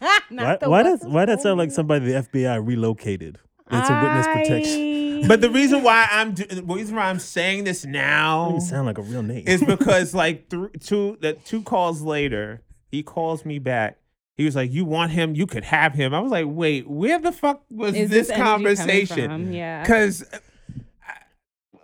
why 0.09 0.19
Not 0.29 0.59
the 0.59 0.69
why 0.69 0.83
does 0.83 1.01
his 1.01 1.09
why 1.11 1.25
that 1.25 1.41
sound 1.41 1.57
like 1.59 1.71
somebody 1.71 2.05
the 2.11 2.21
FBI 2.23 2.65
relocated 2.65 3.37
into 3.69 3.99
witness 4.03 4.27
protection? 4.27 5.27
But 5.27 5.41
the 5.41 5.49
reason 5.51 5.83
why 5.83 6.07
I'm 6.11 6.33
do- 6.33 6.45
the 6.45 6.63
reason 6.63 6.95
why 6.95 7.03
I'm 7.03 7.19
saying 7.19 7.63
this 7.65 7.85
now 7.85 8.51
Doesn't 8.53 8.69
sound 8.69 8.87
like 8.87 8.97
a 8.97 9.03
real 9.03 9.21
name. 9.23 9.43
is 9.47 9.63
because 9.63 10.13
like 10.13 10.49
th- 10.49 10.71
two 10.83 11.17
that 11.21 11.45
two 11.45 11.61
calls 11.61 12.01
later, 12.01 12.61
he 12.91 13.03
calls 13.03 13.45
me 13.45 13.59
back. 13.59 13.97
He 14.35 14.45
was 14.45 14.55
like, 14.55 14.71
"You 14.71 14.85
want 14.85 15.11
him? 15.11 15.35
You 15.35 15.45
could 15.45 15.63
have 15.65 15.93
him." 15.93 16.13
I 16.15 16.19
was 16.19 16.31
like, 16.31 16.45
"Wait, 16.49 16.89
where 16.89 17.19
the 17.19 17.31
fuck 17.31 17.63
was 17.69 17.93
Is 17.95 18.09
this, 18.09 18.29
energy 18.29 18.41
coming 18.43 18.65
conversation?" 18.75 19.29
from? 19.29 19.51
Yeah. 19.53 19.83
Because, 19.83 20.23
uh, 20.33 20.37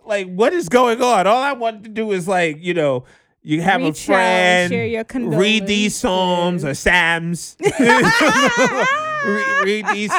like, 0.04 0.26
what 0.26 0.52
is 0.52 0.68
going 0.68 1.00
on? 1.02 1.26
All 1.26 1.42
I 1.42 1.52
wanted 1.52 1.84
to 1.84 1.90
do 1.90 2.10
is 2.12 2.26
like, 2.26 2.56
you 2.60 2.74
know, 2.74 3.04
you 3.48 3.62
have 3.62 3.80
Reach 3.80 4.02
a 4.02 4.04
friend, 4.04 4.70
share 4.70 4.86
your 4.86 5.04
read 5.14 5.66
these 5.66 5.96
psalms 5.96 6.66
or 6.66 6.74
psalms, 6.74 7.56
read, 7.80 9.64
read 9.64 9.86
these, 9.88 10.12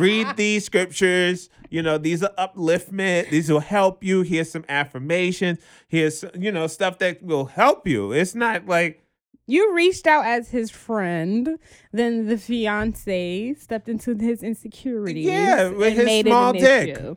read 0.00 0.36
these 0.36 0.64
scriptures. 0.64 1.48
You 1.70 1.82
know, 1.82 1.96
these 1.96 2.24
are 2.24 2.32
upliftment. 2.36 3.30
These 3.30 3.52
will 3.52 3.60
help 3.60 4.02
you. 4.02 4.22
Here's 4.22 4.50
some 4.50 4.64
affirmations. 4.68 5.60
Here's 5.86 6.24
you 6.36 6.50
know 6.50 6.66
stuff 6.66 6.98
that 6.98 7.22
will 7.22 7.44
help 7.44 7.86
you. 7.86 8.10
It's 8.10 8.34
not 8.34 8.66
like 8.66 9.00
You 9.46 9.72
reached 9.72 10.08
out 10.08 10.26
as 10.26 10.50
his 10.50 10.72
friend, 10.72 11.60
then 11.92 12.26
the 12.26 12.36
fiance 12.36 13.54
stepped 13.54 13.88
into 13.88 14.16
his 14.16 14.42
insecurities. 14.42 15.24
Yeah, 15.24 15.68
with 15.68 15.96
and 15.96 16.08
his 16.08 16.20
small 16.22 16.52
dick. 16.52 16.96
issue. 16.98 17.16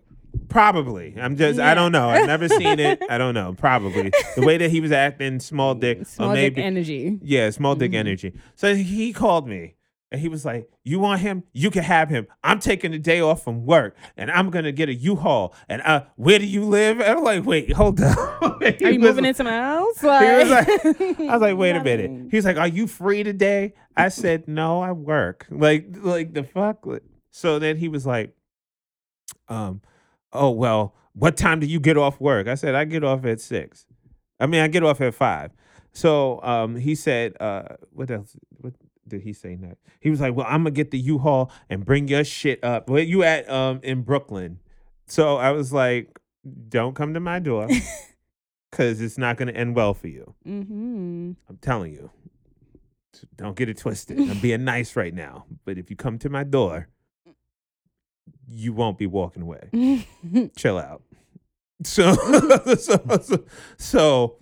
Probably. 0.50 1.16
I'm 1.20 1.36
just. 1.38 1.60
I 1.60 1.74
don't 1.74 1.92
know. 1.92 2.10
I've 2.10 2.28
never 2.28 2.50
seen 2.50 2.80
it. 2.80 3.02
I 3.10 3.18
don't 3.18 3.34
know. 3.34 3.54
Probably 3.58 4.12
the 4.36 4.42
way 4.46 4.58
that 4.58 4.70
he 4.72 4.82
was 4.82 4.92
acting, 4.92 5.40
small 5.40 5.76
dick, 5.76 6.06
Small 6.08 6.32
or 6.32 6.36
dick 6.36 6.58
energy. 6.58 7.20
yeah, 7.22 7.50
small 7.52 7.76
dick 7.76 7.92
Mhm. 7.92 7.96
energy. 7.96 8.34
So 8.56 8.76
he 8.76 9.14
called 9.14 9.48
me 9.48 9.76
and 10.12 10.20
he 10.20 10.28
was 10.28 10.44
like, 10.44 10.68
"You 10.84 11.00
want 11.00 11.22
him? 11.22 11.44
You 11.54 11.70
can 11.70 11.84
have 11.84 12.10
him. 12.10 12.26
I'm 12.44 12.60
taking 12.60 12.92
the 12.92 12.98
day 13.00 13.22
off 13.22 13.44
from 13.44 13.66
work 13.66 13.96
and 14.18 14.32
I'm 14.32 14.50
gonna 14.50 14.72
get 14.72 14.90
a 14.90 14.94
U-Haul. 14.94 15.54
And 15.70 15.82
uh, 15.84 16.04
where 16.16 16.40
do 16.40 16.46
you 16.48 16.64
live?" 16.66 17.00
And 17.00 17.20
I'm 17.20 17.24
like, 17.24 17.46
"Wait, 17.46 17.72
hold 17.74 18.02
up. 18.02 18.18
Are 18.62 18.92
you 18.92 19.00
moving 19.00 19.26
into 19.26 19.44
my 19.44 19.52
house? 19.52 20.02
He 20.02 20.08
was 20.08 20.50
like, 20.50 20.68
I 21.20 21.34
was 21.34 21.42
like, 21.42 21.58
wait 21.58 21.76
a 21.76 21.84
minute. 21.84 22.28
He 22.32 22.38
was 22.38 22.46
like, 22.46 22.58
Are 22.58 22.68
you 22.68 22.88
free 22.88 23.22
today? 23.24 23.74
I 23.96 24.10
said, 24.10 24.48
No, 24.48 24.82
I 24.82 24.92
work. 24.94 25.46
Like, 25.52 25.88
like 26.02 26.34
the 26.34 26.44
fuck. 26.44 26.86
So 27.32 27.60
then 27.60 27.78
he 27.78 27.88
was 27.88 28.06
like, 28.08 28.34
um, 29.48 29.82
oh 30.34 30.52
well, 30.52 30.96
what 31.14 31.38
time 31.38 31.60
do 31.60 31.68
you 31.68 31.80
get 31.80 31.98
off 31.98 32.20
work? 32.20 32.48
I 32.48 32.56
said, 32.56 32.76
I 32.76 32.86
get 32.86 33.04
off 33.04 33.26
at 33.26 33.42
six. 33.42 33.86
I 34.40 34.46
mean, 34.46 34.62
I 34.62 34.68
get 34.68 34.84
off 34.84 35.02
at 35.02 35.14
five. 35.14 35.52
So 35.92 36.42
um 36.44 36.76
he 36.76 36.96
said, 36.96 37.36
uh, 37.40 37.64
what 37.92 38.10
else? 38.12 38.36
What 38.58 38.74
did 39.08 39.22
he 39.22 39.34
say 39.34 39.56
next? 39.56 39.82
He 40.00 40.10
was 40.10 40.22
like, 40.22 40.36
Well, 40.36 40.46
I'm 40.48 40.64
gonna 40.64 40.72
get 40.72 40.92
the 40.92 41.00
U-Haul 41.00 41.52
and 41.70 41.86
bring 41.86 42.08
your 42.08 42.24
shit 42.24 42.64
up. 42.64 42.90
Where 42.90 43.04
you 43.04 43.24
at 43.24 43.50
um 43.50 43.80
in 43.84 44.04
Brooklyn? 44.04 44.60
So 45.08 45.38
I 45.38 45.52
was 45.52 45.74
like, 45.74 46.20
Don't 46.70 46.96
come 46.96 47.14
to 47.14 47.20
my 47.20 47.40
door. 47.40 47.68
Cause 48.72 49.02
it's 49.02 49.18
not 49.18 49.38
gonna 49.38 49.52
end 49.52 49.76
well 49.76 49.94
for 49.94 50.08
you. 50.08 50.36
mm-hmm. 50.48 51.32
I'm 51.50 51.58
telling 51.58 51.94
you. 51.94 52.12
Don't 53.36 53.56
get 53.58 53.68
it 53.68 53.78
twisted. 53.78 54.20
I'm 54.20 54.40
being 54.42 54.64
nice 54.64 54.96
right 54.96 55.14
now. 55.14 55.46
But 55.66 55.78
if 55.78 55.90
you 55.90 55.96
come 55.96 56.20
to 56.20 56.30
my 56.30 56.44
door, 56.44 56.88
you 58.50 58.74
won't 58.74 58.98
be 58.98 59.08
walking 59.08 59.44
away. 59.44 60.08
Chill 60.56 60.78
out. 60.78 61.04
So, 61.84 62.14
so, 62.76 63.20
so, 63.22 63.46
so, 63.78 64.36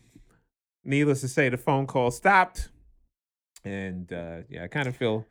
needless 0.83 1.21
to 1.21 1.27
say, 1.27 1.49
the 1.49 1.57
phone 1.57 1.85
call 1.85 2.11
stopped. 2.11 2.69
And 3.63 4.11
uh, 4.11 4.37
yeah, 4.49 4.63
I 4.63 4.67
kind 4.67 4.87
of 4.87 4.95
feel, 4.95 5.25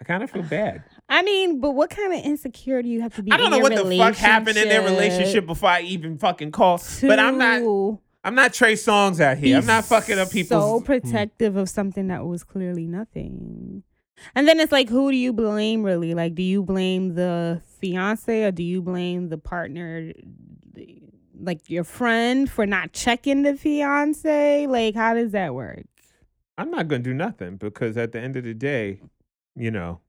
I 0.00 0.04
kind 0.04 0.22
of 0.22 0.30
feel 0.30 0.42
bad. 0.42 0.82
I 1.08 1.22
mean, 1.22 1.60
but 1.60 1.70
what 1.70 1.88
kind 1.90 2.12
of 2.12 2.20
insecurity 2.24 2.90
you 2.90 3.00
have 3.00 3.14
to 3.14 3.22
be? 3.22 3.32
I 3.32 3.36
don't 3.36 3.50
know 3.50 3.58
what 3.58 3.74
the 3.74 3.96
fuck 3.96 4.16
happened 4.16 4.58
in 4.58 4.68
their 4.68 4.82
relationship 4.82 5.46
before 5.46 5.70
I 5.70 5.82
even 5.82 6.18
fucking 6.18 6.50
call. 6.50 6.82
But 7.00 7.18
I'm 7.18 7.38
not, 7.38 7.98
I'm 8.24 8.34
not 8.34 8.52
Trey 8.52 8.74
Songz 8.74 9.20
out 9.20 9.38
here. 9.38 9.56
I'm 9.56 9.66
not 9.66 9.84
fucking 9.84 10.18
up 10.18 10.30
people. 10.30 10.60
So 10.60 10.80
protective 10.80 11.56
of 11.56 11.70
something 11.70 12.08
that 12.08 12.26
was 12.26 12.44
clearly 12.44 12.86
nothing. 12.86 13.84
And 14.34 14.48
then 14.48 14.60
it's 14.60 14.72
like, 14.72 14.88
who 14.88 15.10
do 15.10 15.16
you 15.16 15.32
blame 15.32 15.82
really? 15.82 16.14
Like, 16.14 16.34
do 16.34 16.42
you 16.42 16.62
blame 16.62 17.14
the 17.14 17.60
fiance 17.80 18.44
or 18.44 18.50
do 18.50 18.62
you 18.62 18.80
blame 18.82 19.28
the 19.28 19.38
partner, 19.38 20.12
like 21.38 21.68
your 21.68 21.84
friend, 21.84 22.50
for 22.50 22.66
not 22.66 22.92
checking 22.92 23.42
the 23.42 23.54
fiance? 23.54 24.66
Like, 24.66 24.94
how 24.94 25.14
does 25.14 25.32
that 25.32 25.54
work? 25.54 25.84
I'm 26.58 26.70
not 26.70 26.88
gonna 26.88 27.02
do 27.02 27.12
nothing 27.14 27.56
because 27.56 27.96
at 27.98 28.12
the 28.12 28.20
end 28.20 28.36
of 28.36 28.44
the 28.44 28.54
day, 28.54 29.00
you 29.54 29.70
know, 29.70 30.00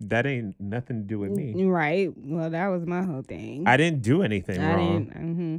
that 0.00 0.26
ain't 0.26 0.58
nothing 0.60 1.02
to 1.02 1.06
do 1.06 1.18
with 1.18 1.30
me. 1.30 1.64
Right. 1.64 2.10
Well, 2.14 2.50
that 2.50 2.68
was 2.68 2.86
my 2.86 3.02
whole 3.02 3.22
thing. 3.22 3.64
I 3.66 3.76
didn't 3.76 4.02
do 4.02 4.22
anything 4.22 4.60
I 4.60 4.74
wrong. 4.74 5.04
didn't. 5.04 5.34
hmm 5.34 5.56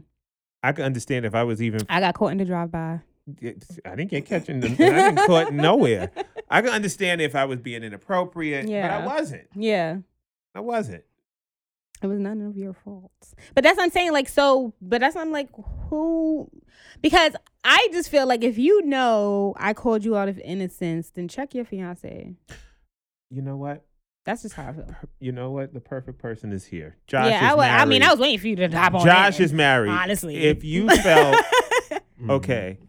I 0.63 0.73
could 0.73 0.85
understand 0.85 1.25
if 1.25 1.33
I 1.33 1.41
was 1.43 1.61
even. 1.61 1.81
I 1.89 1.99
got 1.99 2.13
caught 2.13 2.31
in 2.31 2.37
the 2.37 2.45
drive 2.45 2.71
by. 2.71 3.01
I 3.85 3.95
didn't 3.95 4.09
get 4.09 4.25
catching. 4.25 4.59
The, 4.59 4.67
I 4.67 4.75
didn't 4.75 5.27
caught 5.27 5.53
nowhere. 5.53 6.11
I 6.49 6.61
can 6.61 6.71
understand 6.71 7.21
if 7.21 7.35
I 7.35 7.45
was 7.45 7.59
being 7.59 7.83
inappropriate, 7.83 8.67
but 8.67 8.91
I 8.91 9.05
wasn't. 9.05 9.47
Yeah. 9.55 9.97
I 10.53 10.59
wasn't. 10.59 11.03
It 12.01 12.07
was 12.07 12.19
none 12.19 12.41
of 12.41 12.57
your 12.57 12.73
faults. 12.73 13.35
But 13.53 13.63
that's 13.63 13.77
what 13.77 13.83
I'm 13.83 13.91
saying. 13.91 14.11
Like, 14.11 14.27
so, 14.27 14.73
but 14.81 15.01
that's 15.01 15.15
what 15.15 15.21
I'm 15.21 15.31
like, 15.31 15.49
who? 15.89 16.49
Because 17.01 17.35
I 17.63 17.87
just 17.91 18.09
feel 18.09 18.27
like 18.27 18.43
if 18.43 18.57
you 18.57 18.81
know 18.83 19.53
I 19.57 19.73
called 19.73 20.03
you 20.03 20.17
out 20.17 20.27
of 20.27 20.39
innocence, 20.39 21.11
then 21.11 21.27
check 21.27 21.53
your 21.53 21.63
fiance. 21.63 22.33
You 23.29 23.41
know 23.43 23.55
what? 23.55 23.85
That's 24.25 24.41
just 24.41 24.55
how 24.55 24.69
I 24.69 24.73
feel. 24.73 24.95
You 25.19 25.31
know 25.31 25.51
what? 25.51 25.73
The 25.73 25.79
perfect 25.79 26.19
person 26.19 26.51
is 26.51 26.65
here. 26.65 26.97
Josh 27.05 27.29
yeah, 27.29 27.53
is 27.53 27.59
I, 27.59 27.81
I 27.81 27.85
mean. 27.85 28.01
I 28.01 28.09
was 28.11 28.19
waiting 28.19 28.39
for 28.39 28.47
you 28.47 28.55
to 28.57 28.67
hop 28.69 28.95
on. 28.95 29.05
Josh 29.05 29.39
in, 29.39 29.45
is 29.45 29.53
married. 29.53 29.89
honestly. 29.89 30.37
if 30.37 30.63
you 30.63 30.89
felt 30.89 31.35
okay, 32.29 32.77
mm-hmm. 32.79 32.85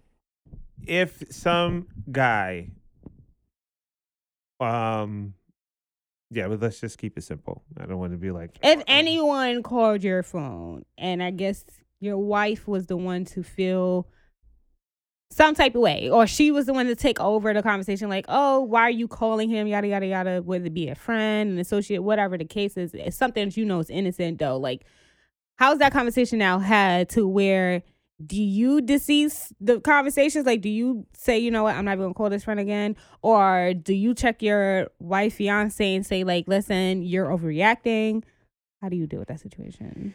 If 0.86 1.22
some 1.30 1.86
guy, 2.10 2.70
um, 4.60 5.34
yeah, 6.30 6.48
but 6.48 6.60
let's 6.60 6.80
just 6.80 6.98
keep 6.98 7.18
it 7.18 7.22
simple. 7.22 7.62
I 7.78 7.86
don't 7.86 7.98
want 7.98 8.12
to 8.12 8.18
be 8.18 8.30
like 8.30 8.58
if 8.62 8.82
anyone 8.86 9.62
called 9.62 10.02
your 10.02 10.22
phone, 10.22 10.84
and 10.96 11.22
I 11.22 11.30
guess 11.30 11.64
your 12.00 12.18
wife 12.18 12.66
was 12.66 12.86
the 12.86 12.96
one 12.96 13.24
to 13.26 13.42
feel 13.42 14.08
some 15.30 15.54
type 15.54 15.74
of 15.74 15.80
way, 15.80 16.10
or 16.10 16.26
she 16.26 16.50
was 16.50 16.66
the 16.66 16.72
one 16.72 16.86
to 16.86 16.94
take 16.94 17.18
over 17.20 17.54
the 17.54 17.62
conversation, 17.62 18.08
like, 18.08 18.26
oh, 18.28 18.60
why 18.60 18.82
are 18.82 18.90
you 18.90 19.08
calling 19.08 19.48
him? 19.48 19.66
Yada 19.66 19.88
yada 19.88 20.06
yada. 20.06 20.42
Whether 20.42 20.66
it 20.66 20.74
be 20.74 20.88
a 20.88 20.94
friend, 20.94 21.50
an 21.50 21.58
associate, 21.58 22.02
whatever 22.02 22.36
the 22.36 22.44
case 22.44 22.76
is, 22.76 22.92
it's 22.94 23.16
something 23.16 23.48
that 23.48 23.56
you 23.56 23.64
know 23.64 23.80
is 23.80 23.90
innocent 23.90 24.38
though. 24.38 24.56
Like, 24.56 24.84
how's 25.56 25.78
that 25.78 25.92
conversation 25.92 26.38
now 26.38 26.58
had 26.58 27.08
to 27.10 27.26
where? 27.26 27.82
Do 28.26 28.42
you 28.42 28.80
decease 28.80 29.52
the 29.60 29.80
conversations? 29.80 30.44
Like, 30.46 30.60
do 30.60 30.68
you 30.68 31.06
say, 31.16 31.38
you 31.38 31.50
know 31.50 31.62
what, 31.64 31.74
I'm 31.76 31.84
not 31.84 31.92
even 31.92 32.04
gonna 32.04 32.14
call 32.14 32.30
this 32.30 32.44
friend 32.44 32.60
again? 32.60 32.96
Or 33.22 33.72
do 33.74 33.94
you 33.94 34.14
check 34.14 34.42
your 34.42 34.88
wife, 34.98 35.34
fiance, 35.34 35.94
and 35.94 36.04
say, 36.04 36.22
like, 36.24 36.46
listen, 36.46 37.02
you're 37.02 37.26
overreacting? 37.28 38.22
How 38.80 38.88
do 38.88 38.96
you 38.96 39.06
deal 39.06 39.18
with 39.20 39.28
that 39.28 39.40
situation? 39.40 40.14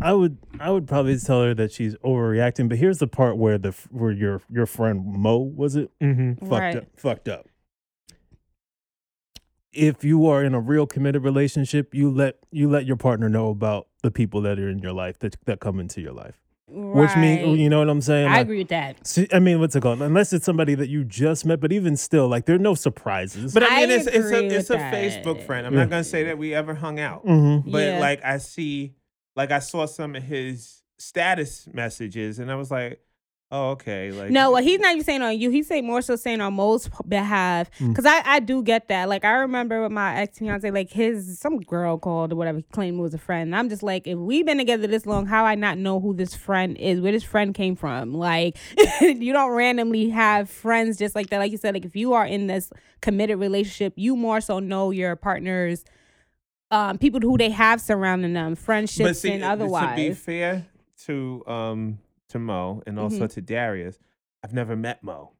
I 0.00 0.12
would 0.12 0.38
I 0.58 0.70
would 0.70 0.86
probably 0.88 1.18
tell 1.18 1.42
her 1.42 1.54
that 1.54 1.72
she's 1.72 1.94
overreacting, 1.96 2.68
but 2.68 2.78
here's 2.78 2.98
the 2.98 3.06
part 3.06 3.36
where 3.36 3.58
the 3.58 3.72
where 3.90 4.10
your 4.12 4.40
your 4.50 4.66
friend 4.66 5.04
Mo 5.06 5.38
was 5.38 5.76
it 5.76 5.90
Mm-hmm. 6.00 6.44
fucked 6.46 6.50
Right. 6.50 6.76
up 6.76 6.84
fucked 6.96 7.28
up. 7.28 7.46
If 9.72 10.04
you 10.04 10.26
are 10.26 10.42
in 10.42 10.54
a 10.54 10.60
real 10.60 10.86
committed 10.86 11.22
relationship, 11.22 11.94
you 11.94 12.10
let 12.10 12.38
you 12.50 12.68
let 12.68 12.86
your 12.86 12.96
partner 12.96 13.28
know 13.28 13.50
about 13.50 13.88
the 14.02 14.10
people 14.10 14.40
that 14.42 14.58
are 14.58 14.68
in 14.68 14.78
your 14.78 14.92
life 14.92 15.18
that 15.20 15.36
that 15.44 15.60
come 15.60 15.78
into 15.78 16.00
your 16.00 16.12
life. 16.14 16.40
Which 16.68 17.14
means 17.16 17.60
you 17.60 17.68
know 17.70 17.78
what 17.78 17.88
I'm 17.88 18.00
saying? 18.00 18.26
I 18.26 18.32
Like, 18.32 18.40
agree 18.42 18.58
with 18.58 18.68
that. 18.68 19.06
see, 19.06 19.28
I 19.32 19.38
mean, 19.38 19.60
what's 19.60 19.76
it 19.76 19.82
called? 19.82 20.02
Unless 20.02 20.32
it's 20.32 20.44
somebody 20.44 20.74
that 20.74 20.88
you 20.88 21.04
just 21.04 21.46
met, 21.46 21.60
but 21.60 21.70
even 21.70 21.96
still, 21.96 22.26
like 22.26 22.46
there 22.46 22.56
are 22.56 22.60
no 22.60 22.74
surprises. 22.74 23.54
But 23.54 23.62
I 23.62 23.66
I 23.84 23.86
mean, 23.86 23.90
it's 23.92 24.06
it's 24.08 24.30
a 24.32 24.44
it's 24.46 24.68
with 24.70 24.80
a 24.80 24.82
Facebook 24.82 25.46
friend. 25.46 25.64
I'm 25.64 25.74
not 25.76 25.90
gonna 25.90 26.02
say 26.02 26.24
that 26.24 26.38
we 26.38 26.54
ever 26.54 26.74
hung 26.74 26.98
out, 26.98 27.24
Mhm. 27.24 27.70
but 27.70 27.78
Yeah. 27.84 27.98
like 28.00 28.24
I 28.24 28.38
see, 28.38 28.94
like 29.36 29.52
I 29.52 29.60
saw 29.60 29.86
some 29.86 30.16
of 30.16 30.24
his 30.24 30.82
status 30.98 31.68
messages, 31.72 32.40
and 32.40 32.50
I 32.50 32.56
was 32.56 32.72
like, 32.72 32.98
oh 33.50 33.70
okay, 33.70 34.10
like 34.10 34.30
No, 34.30 34.50
well, 34.50 34.62
he's 34.62 34.80
not 34.80 34.92
even 34.92 35.04
saying 35.04 35.22
on 35.22 35.38
you. 35.38 35.50
He's 35.50 35.66
saying 35.66 35.86
more 35.86 36.02
so 36.02 36.16
saying 36.16 36.40
on 36.40 36.54
Mo's 36.54 36.88
behalf. 37.06 37.70
Mm. 37.78 37.88
Because 37.88 38.06
I, 38.06 38.22
I 38.24 38.40
do 38.40 38.62
get 38.62 38.88
that. 38.88 39.08
Like, 39.08 39.24
I 39.24 39.32
remember 39.32 39.82
with 39.82 39.92
my 39.92 40.16
ex 40.16 40.38
fiance, 40.38 40.70
like, 40.70 40.90
his, 40.90 41.38
some 41.38 41.58
girl 41.58 41.98
called 41.98 42.32
or 42.32 42.36
whatever, 42.36 42.58
he 42.58 42.64
claimed 42.64 42.98
was 42.98 43.14
a 43.14 43.18
friend. 43.18 43.48
And 43.48 43.56
I'm 43.56 43.68
just 43.68 43.82
like, 43.82 44.06
if 44.06 44.18
we've 44.18 44.44
been 44.46 44.58
together 44.58 44.86
this 44.86 45.06
long, 45.06 45.26
how 45.26 45.44
I 45.44 45.54
not 45.54 45.78
know 45.78 46.00
who 46.00 46.14
this 46.14 46.34
friend 46.34 46.76
is, 46.78 47.00
where 47.00 47.12
this 47.12 47.24
friend 47.24 47.54
came 47.54 47.76
from? 47.76 48.14
Like, 48.14 48.56
you 49.00 49.32
don't 49.32 49.52
randomly 49.52 50.10
have 50.10 50.50
friends 50.50 50.98
just 50.98 51.14
like 51.14 51.30
that. 51.30 51.38
Like 51.38 51.52
you 51.52 51.58
said, 51.58 51.74
like, 51.74 51.84
if 51.84 51.96
you 51.96 52.14
are 52.14 52.26
in 52.26 52.46
this 52.46 52.70
committed 53.00 53.38
relationship, 53.38 53.92
you 53.96 54.16
more 54.16 54.40
so 54.40 54.58
know 54.58 54.90
your 54.90 55.16
partner's, 55.16 55.84
um, 56.70 56.98
people 56.98 57.20
who 57.20 57.38
they 57.38 57.50
have 57.50 57.80
surrounding 57.80 58.32
them, 58.32 58.56
friendships 58.56 59.20
see, 59.20 59.30
and 59.30 59.42
to 59.42 59.46
be 59.46 59.50
otherwise. 59.50 60.18
fair 60.18 60.66
to 61.04 61.44
um 61.46 61.98
to 62.30 62.38
Mo 62.38 62.82
and 62.86 62.98
also 62.98 63.16
Mm-hmm. 63.24 63.26
to 63.34 63.40
Darius, 63.40 63.98
I've 64.42 64.52
never 64.52 64.76
met 64.76 65.02
Mo. 65.02 65.32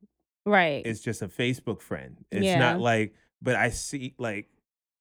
Right. 0.45 0.85
It's 0.87 1.01
just 1.01 1.23
a 1.23 1.29
Facebook 1.29 1.81
friend. 1.81 2.25
It's 2.31 2.45
Yeah. 2.45 2.59
not 2.59 2.81
like, 2.81 3.15
but 3.43 3.57
I 3.57 3.71
see 3.71 4.15
like 4.19 4.49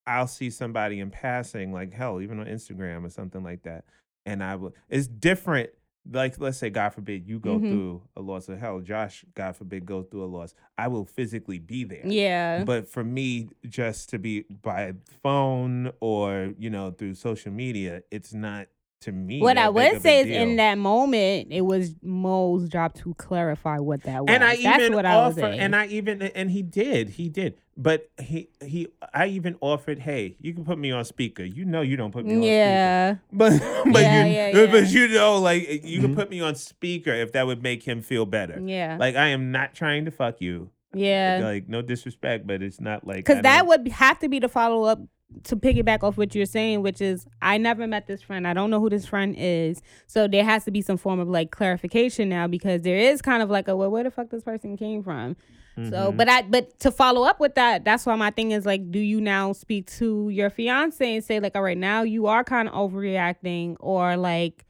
I'll 0.08 0.28
see 0.28 0.52
somebody 0.52 1.00
in 1.00 1.10
passing, 1.10 1.74
like 1.74 1.92
hell, 1.94 2.22
even 2.22 2.40
on 2.40 2.46
Instagram 2.46 3.06
or 3.06 3.10
something 3.10 3.44
like 3.44 3.64
that, 3.64 3.86
and 4.26 4.44
I 4.44 4.56
will. 4.56 4.76
It's 4.90 5.08
different. 5.08 5.72
Like 6.12 6.40
let's 6.40 6.60
say, 6.60 6.70
God 6.70 6.90
forbid, 6.90 7.28
you 7.28 7.40
go 7.40 7.58
Mhm. 7.58 7.70
through 7.70 8.02
a 8.16 8.22
loss 8.22 8.48
of 8.48 8.60
hell. 8.60 8.80
Josh, 8.82 9.26
God 9.34 9.56
forbid, 9.56 9.88
go 9.88 10.04
through 10.04 10.24
a 10.24 10.28
loss. 10.28 10.54
I 10.78 10.88
will 10.90 11.06
physically 11.06 11.58
be 11.58 11.84
there. 11.84 12.06
yeah. 12.06 12.64
But 12.64 12.88
for 12.88 13.04
me, 13.04 13.50
just 13.68 14.10
to 14.10 14.20
be 14.20 14.42
by 14.62 14.94
phone 15.24 15.92
or 16.00 16.54
you 16.60 16.70
know 16.70 16.92
through 16.92 17.16
social 17.16 17.52
media, 17.52 18.04
it's 18.12 18.34
not 18.34 18.68
to 19.06 19.12
me. 19.12 19.42
What 19.42 19.58
I 19.58 19.70
would 19.70 20.02
say 20.02 20.20
is 20.22 20.28
deal. 20.28 20.42
in 20.42 20.56
that 20.58 20.78
moment, 20.78 21.48
it 21.52 21.62
was 21.62 21.96
Mo's 22.04 22.70
job 22.70 22.94
to 22.96 23.14
clarify 23.16 23.80
what 23.80 24.04
that 24.04 24.22
was. 24.22 24.30
and 24.30 24.44
I 24.44 24.56
That's 24.62 24.80
even 24.84 24.94
what 24.94 25.06
I 25.06 25.16
was 25.28 25.38
and 25.38 25.76
I 25.76 25.88
even, 25.88 26.22
and 26.22 26.52
he 26.52 26.62
did, 26.62 27.10
he 27.10 27.30
did. 27.30 27.56
But 27.78 28.10
he, 28.20 28.48
he, 28.64 28.88
I 29.14 29.28
even 29.28 29.58
offered, 29.60 30.00
hey, 30.00 30.38
you 30.40 30.54
can 30.54 30.64
put 30.64 30.78
me 30.78 30.92
on 30.92 31.04
speaker. 31.04 31.44
You 31.44 31.66
know, 31.66 31.82
you 31.82 31.98
don't 31.98 32.12
put 32.12 32.26
me 32.26 32.36
on 32.36 32.42
speaker. 32.42 32.52
yeah. 32.54 33.16
But, 33.34 33.60
but 33.92 34.02
Yeah, 34.02 34.26
you, 34.26 34.34
yeah, 34.34 34.48
yeah. 34.62 34.72
but 34.72 34.90
you 34.92 35.08
know, 35.10 35.38
like 35.40 35.84
you 35.84 36.00
Mhm. 36.00 36.02
can 36.02 36.16
put 36.16 36.30
me 36.30 36.40
on 36.42 36.56
speaker 36.56 37.12
if 37.12 37.34
that 37.34 37.46
would 37.48 37.62
make 37.62 37.84
him 37.84 38.02
feel 38.02 38.26
better. 38.26 38.62
Yeah. 38.64 38.96
Like 39.00 39.16
I 39.16 39.28
am 39.28 39.52
not 39.52 39.74
trying 39.74 40.06
to 40.06 40.12
fuck 40.12 40.40
you. 40.40 40.70
yeah. 40.94 41.42
Like 41.44 41.68
no 41.68 41.82
disrespect, 41.82 42.48
but 42.48 42.62
it's 42.64 42.80
not 42.80 43.06
like 43.06 43.18
Because 43.26 43.42
that 43.44 43.68
would 43.68 43.88
have 43.90 44.20
to 44.20 44.30
be 44.30 44.40
the 44.40 44.48
follow 44.48 44.84
up 44.86 45.00
to 45.44 45.56
piggyback 45.56 46.04
off 46.04 46.18
what 46.18 46.34
you're 46.36 46.46
saying, 46.46 46.82
which 46.82 47.02
is 47.02 47.26
I 47.42 47.58
never 47.58 47.88
met 47.88 48.08
this 48.08 48.22
friend. 48.22 48.48
I 48.48 48.54
don't 48.54 48.70
know 48.70 48.80
who 48.80 48.90
this 48.90 49.06
friend 49.06 49.36
is. 49.38 49.82
So 50.08 50.28
there 50.28 50.44
has 50.44 50.66
to 50.66 50.72
be 50.72 50.82
some 50.82 50.98
form 50.98 51.20
of 51.20 51.28
like 51.28 51.52
clarification 51.52 52.30
now 52.30 52.48
because 52.48 52.82
there 52.84 52.98
is 52.98 53.22
kind 53.22 53.44
of 53.44 53.50
like 53.50 53.68
a 53.68 53.76
well, 53.76 53.90
where 53.92 54.04
the 54.04 54.12
fuck 54.12 54.30
this 54.30 54.44
person 54.44 54.78
came 54.78 55.04
from. 55.04 55.36
So, 55.76 56.12
Mhm. 56.14 56.18
but 56.18 56.30
I, 56.30 56.42
but 56.44 56.80
to 56.80 56.92
follow 56.92 57.24
up 57.24 57.42
with 57.42 57.56
that, 57.56 57.84
that's 57.84 58.06
why 58.06 58.16
my 58.16 58.32
thing 58.32 58.52
is 58.52 58.66
like, 58.66 58.90
do 58.92 59.00
you 59.00 59.20
now 59.20 59.52
speak 59.52 59.92
to 59.98 60.30
your 60.30 60.50
fiance 60.50 61.16
and 61.16 61.22
say 61.24 61.42
like, 61.42 61.54
all 61.54 61.64
right, 61.64 61.78
now 61.78 62.04
you 62.04 62.28
are 62.28 62.46
kind 62.46 62.70
of 62.70 62.74
overreacting, 62.74 63.76
or 63.82 64.16
like, 64.16 64.66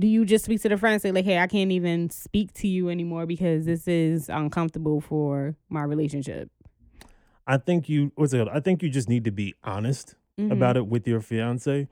do 0.00 0.06
you 0.06 0.24
just 0.24 0.46
speak 0.46 0.62
to 0.62 0.68
the 0.70 0.78
friend 0.78 0.94
and 0.94 1.02
say 1.02 1.12
like, 1.12 1.26
hey, 1.26 1.38
I 1.38 1.48
can't 1.48 1.70
even 1.72 2.08
speak 2.08 2.54
to 2.54 2.68
you 2.68 2.88
anymore 2.88 3.26
because 3.26 3.66
this 3.66 3.86
is 3.86 4.30
uncomfortable 4.30 5.02
for 5.02 5.54
my 5.68 5.82
relationship. 5.82 6.50
I 7.48 7.56
think 7.56 7.88
you 7.88 8.12
what's 8.14 8.32
it? 8.32 8.36
called? 8.36 8.50
I 8.52 8.60
think 8.60 8.82
you 8.82 8.90
just 8.90 9.08
need 9.08 9.24
to 9.24 9.32
be 9.32 9.54
honest 9.64 10.14
Mhm. 10.38 10.52
about 10.52 10.76
it 10.76 10.86
with 10.86 11.08
your 11.08 11.20
fiance. 11.20 11.88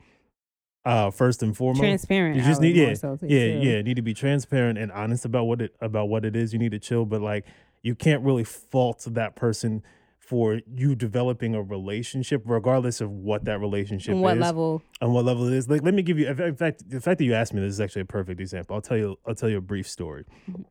Uh, 0.85 1.11
first 1.11 1.43
and 1.43 1.57
foremost, 1.57 1.81
transparent. 1.81 2.37
You 2.37 2.43
just 2.43 2.61
need 2.61 2.77
more 2.77 2.87
yeah, 2.89 2.95
so 2.95 3.19
yeah, 3.23 3.29
too. 3.29 3.59
yeah. 3.61 3.83
Need 3.83 3.95
to 3.97 4.03
be 4.03 4.15
transparent 4.15 4.79
and 4.79 4.93
honest 4.93 5.25
about 5.25 5.47
what 5.47 5.61
it 5.61 5.75
about 5.81 6.09
what 6.09 6.25
it 6.25 6.37
is. 6.37 6.53
You 6.53 6.61
need 6.61 6.71
to 6.71 6.79
chill, 6.79 7.05
but 7.05 7.21
like 7.21 7.45
you 7.83 7.97
can't 7.97 8.23
really 8.23 8.45
fault 8.45 9.05
that 9.11 9.35
person 9.35 9.83
for 10.21 10.61
you 10.77 10.95
developing 10.95 11.55
a 11.57 11.63
relationship, 11.63 12.43
regardless 12.45 13.01
of 13.01 13.11
what 13.11 13.45
that 13.47 13.59
relationship 13.61 14.11
is 14.11 14.15
And 14.15 14.23
what 14.23 14.37
is 14.37 14.41
level? 14.41 14.83
and 15.01 15.13
what 15.13 15.25
level 15.25 15.47
it 15.49 15.55
is. 15.55 15.69
Like, 15.69 15.83
let 15.83 15.95
me 15.95 16.03
give 16.03 16.19
you. 16.21 16.29
In 16.29 16.55
fact, 16.57 16.89
the 16.89 17.01
fact 17.01 17.19
that 17.19 17.25
you 17.25 17.35
asked 17.35 17.53
me 17.55 17.61
this 17.61 17.71
is 17.73 17.81
actually 17.81 18.03
a 18.03 18.07
perfect 18.07 18.41
example. 18.41 18.77
I'll 18.77 18.83
tell 18.83 18.97
you. 18.97 19.17
I'll 19.27 19.35
tell 19.35 19.49
you 19.49 19.57
a 19.59 19.61
brief 19.61 19.89
story. 19.89 20.25
Mm-hmm. 20.49 20.63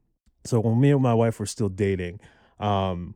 So 0.45 0.61
when 0.61 0.79
me 0.79 0.91
and 0.91 1.01
my 1.01 1.13
wife 1.13 1.39
were 1.41 1.45
still 1.45 1.69
dating, 1.69 2.19
um, 2.59 3.15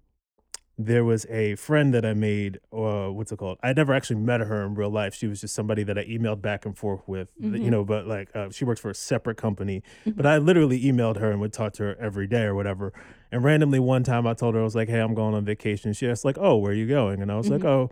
there 0.81 1.03
was 1.03 1.25
a 1.29 1.55
friend 1.55 1.93
that 1.93 2.05
I 2.05 2.13
made. 2.13 2.59
Uh, 2.71 3.09
what's 3.09 3.33
it 3.33 3.37
called? 3.37 3.57
I 3.61 3.73
never 3.73 3.93
actually 3.93 4.15
met 4.21 4.39
her 4.39 4.65
in 4.65 4.75
real 4.75 4.89
life. 4.89 5.13
She 5.13 5.27
was 5.27 5.41
just 5.41 5.53
somebody 5.53 5.83
that 5.83 5.97
I 5.97 6.05
emailed 6.05 6.41
back 6.41 6.65
and 6.65 6.75
forth 6.77 7.01
with. 7.05 7.27
th- 7.39 7.53
You 7.61 7.69
know, 7.69 7.83
but 7.83 8.07
like 8.07 8.33
uh, 8.33 8.49
she 8.51 8.63
works 8.63 8.79
for 8.79 8.89
a 8.89 8.95
separate 8.95 9.35
company. 9.35 9.83
But 10.07 10.25
I 10.25 10.37
literally 10.37 10.81
emailed 10.81 11.17
her 11.19 11.29
and 11.31 11.41
would 11.41 11.51
talk 11.51 11.73
to 11.73 11.83
her 11.83 11.97
every 11.99 12.27
day 12.27 12.43
or 12.43 12.55
whatever. 12.55 12.93
And 13.31 13.43
randomly 13.43 13.79
one 13.79 14.03
time 14.03 14.25
I 14.25 14.33
told 14.33 14.55
her 14.55 14.61
I 14.61 14.63
was 14.63 14.75
like, 14.75 14.89
"Hey, 14.89 14.99
I'm 14.99 15.13
going 15.13 15.35
on 15.35 15.45
vacation." 15.45 15.93
She 15.93 16.07
asked 16.09 16.25
like, 16.25 16.37
"Oh, 16.39 16.57
where 16.57 16.71
are 16.71 16.75
you 16.75 16.87
going?" 16.87 17.21
And 17.21 17.31
I 17.31 17.37
was 17.37 17.49
like, 17.49 17.63
"Oh, 17.63 17.89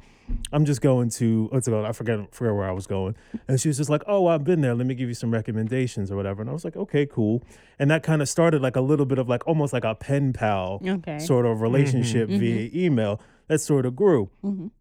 I'm 0.52 0.66
just 0.66 0.82
going 0.82 1.10
to 1.12 1.48
what's 1.52 1.68
it 1.68 1.72
called? 1.72 1.86
I 1.86 1.92
forget 1.92 2.34
forget 2.34 2.56
where 2.56 2.68
I 2.68 2.72
was 2.72 2.88
going." 2.88 3.16
And 3.48 3.62
she 3.62 3.68
was 3.68 3.78
just 3.78 3.90
like, 3.90 4.02
"Oh, 4.08 4.26
I've 4.28 4.44
been 4.44 4.62
there. 4.62 4.74
Let 4.74 4.88
me 4.88 4.96
give 4.96 5.08
you 5.10 5.14
some 5.14 5.30
recommendations 5.32 6.12
or 6.12 6.16
whatever." 6.16 6.42
And 6.42 6.50
I 6.50 6.54
was 6.54 6.66
like, 6.66 6.76
"Okay, 6.76 7.06
cool." 7.06 7.44
And 7.78 7.92
that 7.92 8.02
kind 8.02 8.22
of 8.24 8.28
started 8.30 8.64
like 8.64 8.76
a 8.76 8.82
little 8.82 9.06
bit 9.06 9.20
of 9.20 9.30
like 9.30 9.46
almost 9.48 9.74
like 9.74 9.84
a 9.84 9.94
pen 9.94 10.34
pal 10.34 10.82
Okay. 10.84 11.20
sort 11.20 11.46
of 11.46 11.62
relationship 11.62 12.30
Mhm. 12.30 12.40
via 12.40 12.70
email 12.74 13.22
that 13.48 13.60
sort 13.62 13.86
of 13.86 13.96
grew. 13.96 14.32
Mhm. 14.44 14.72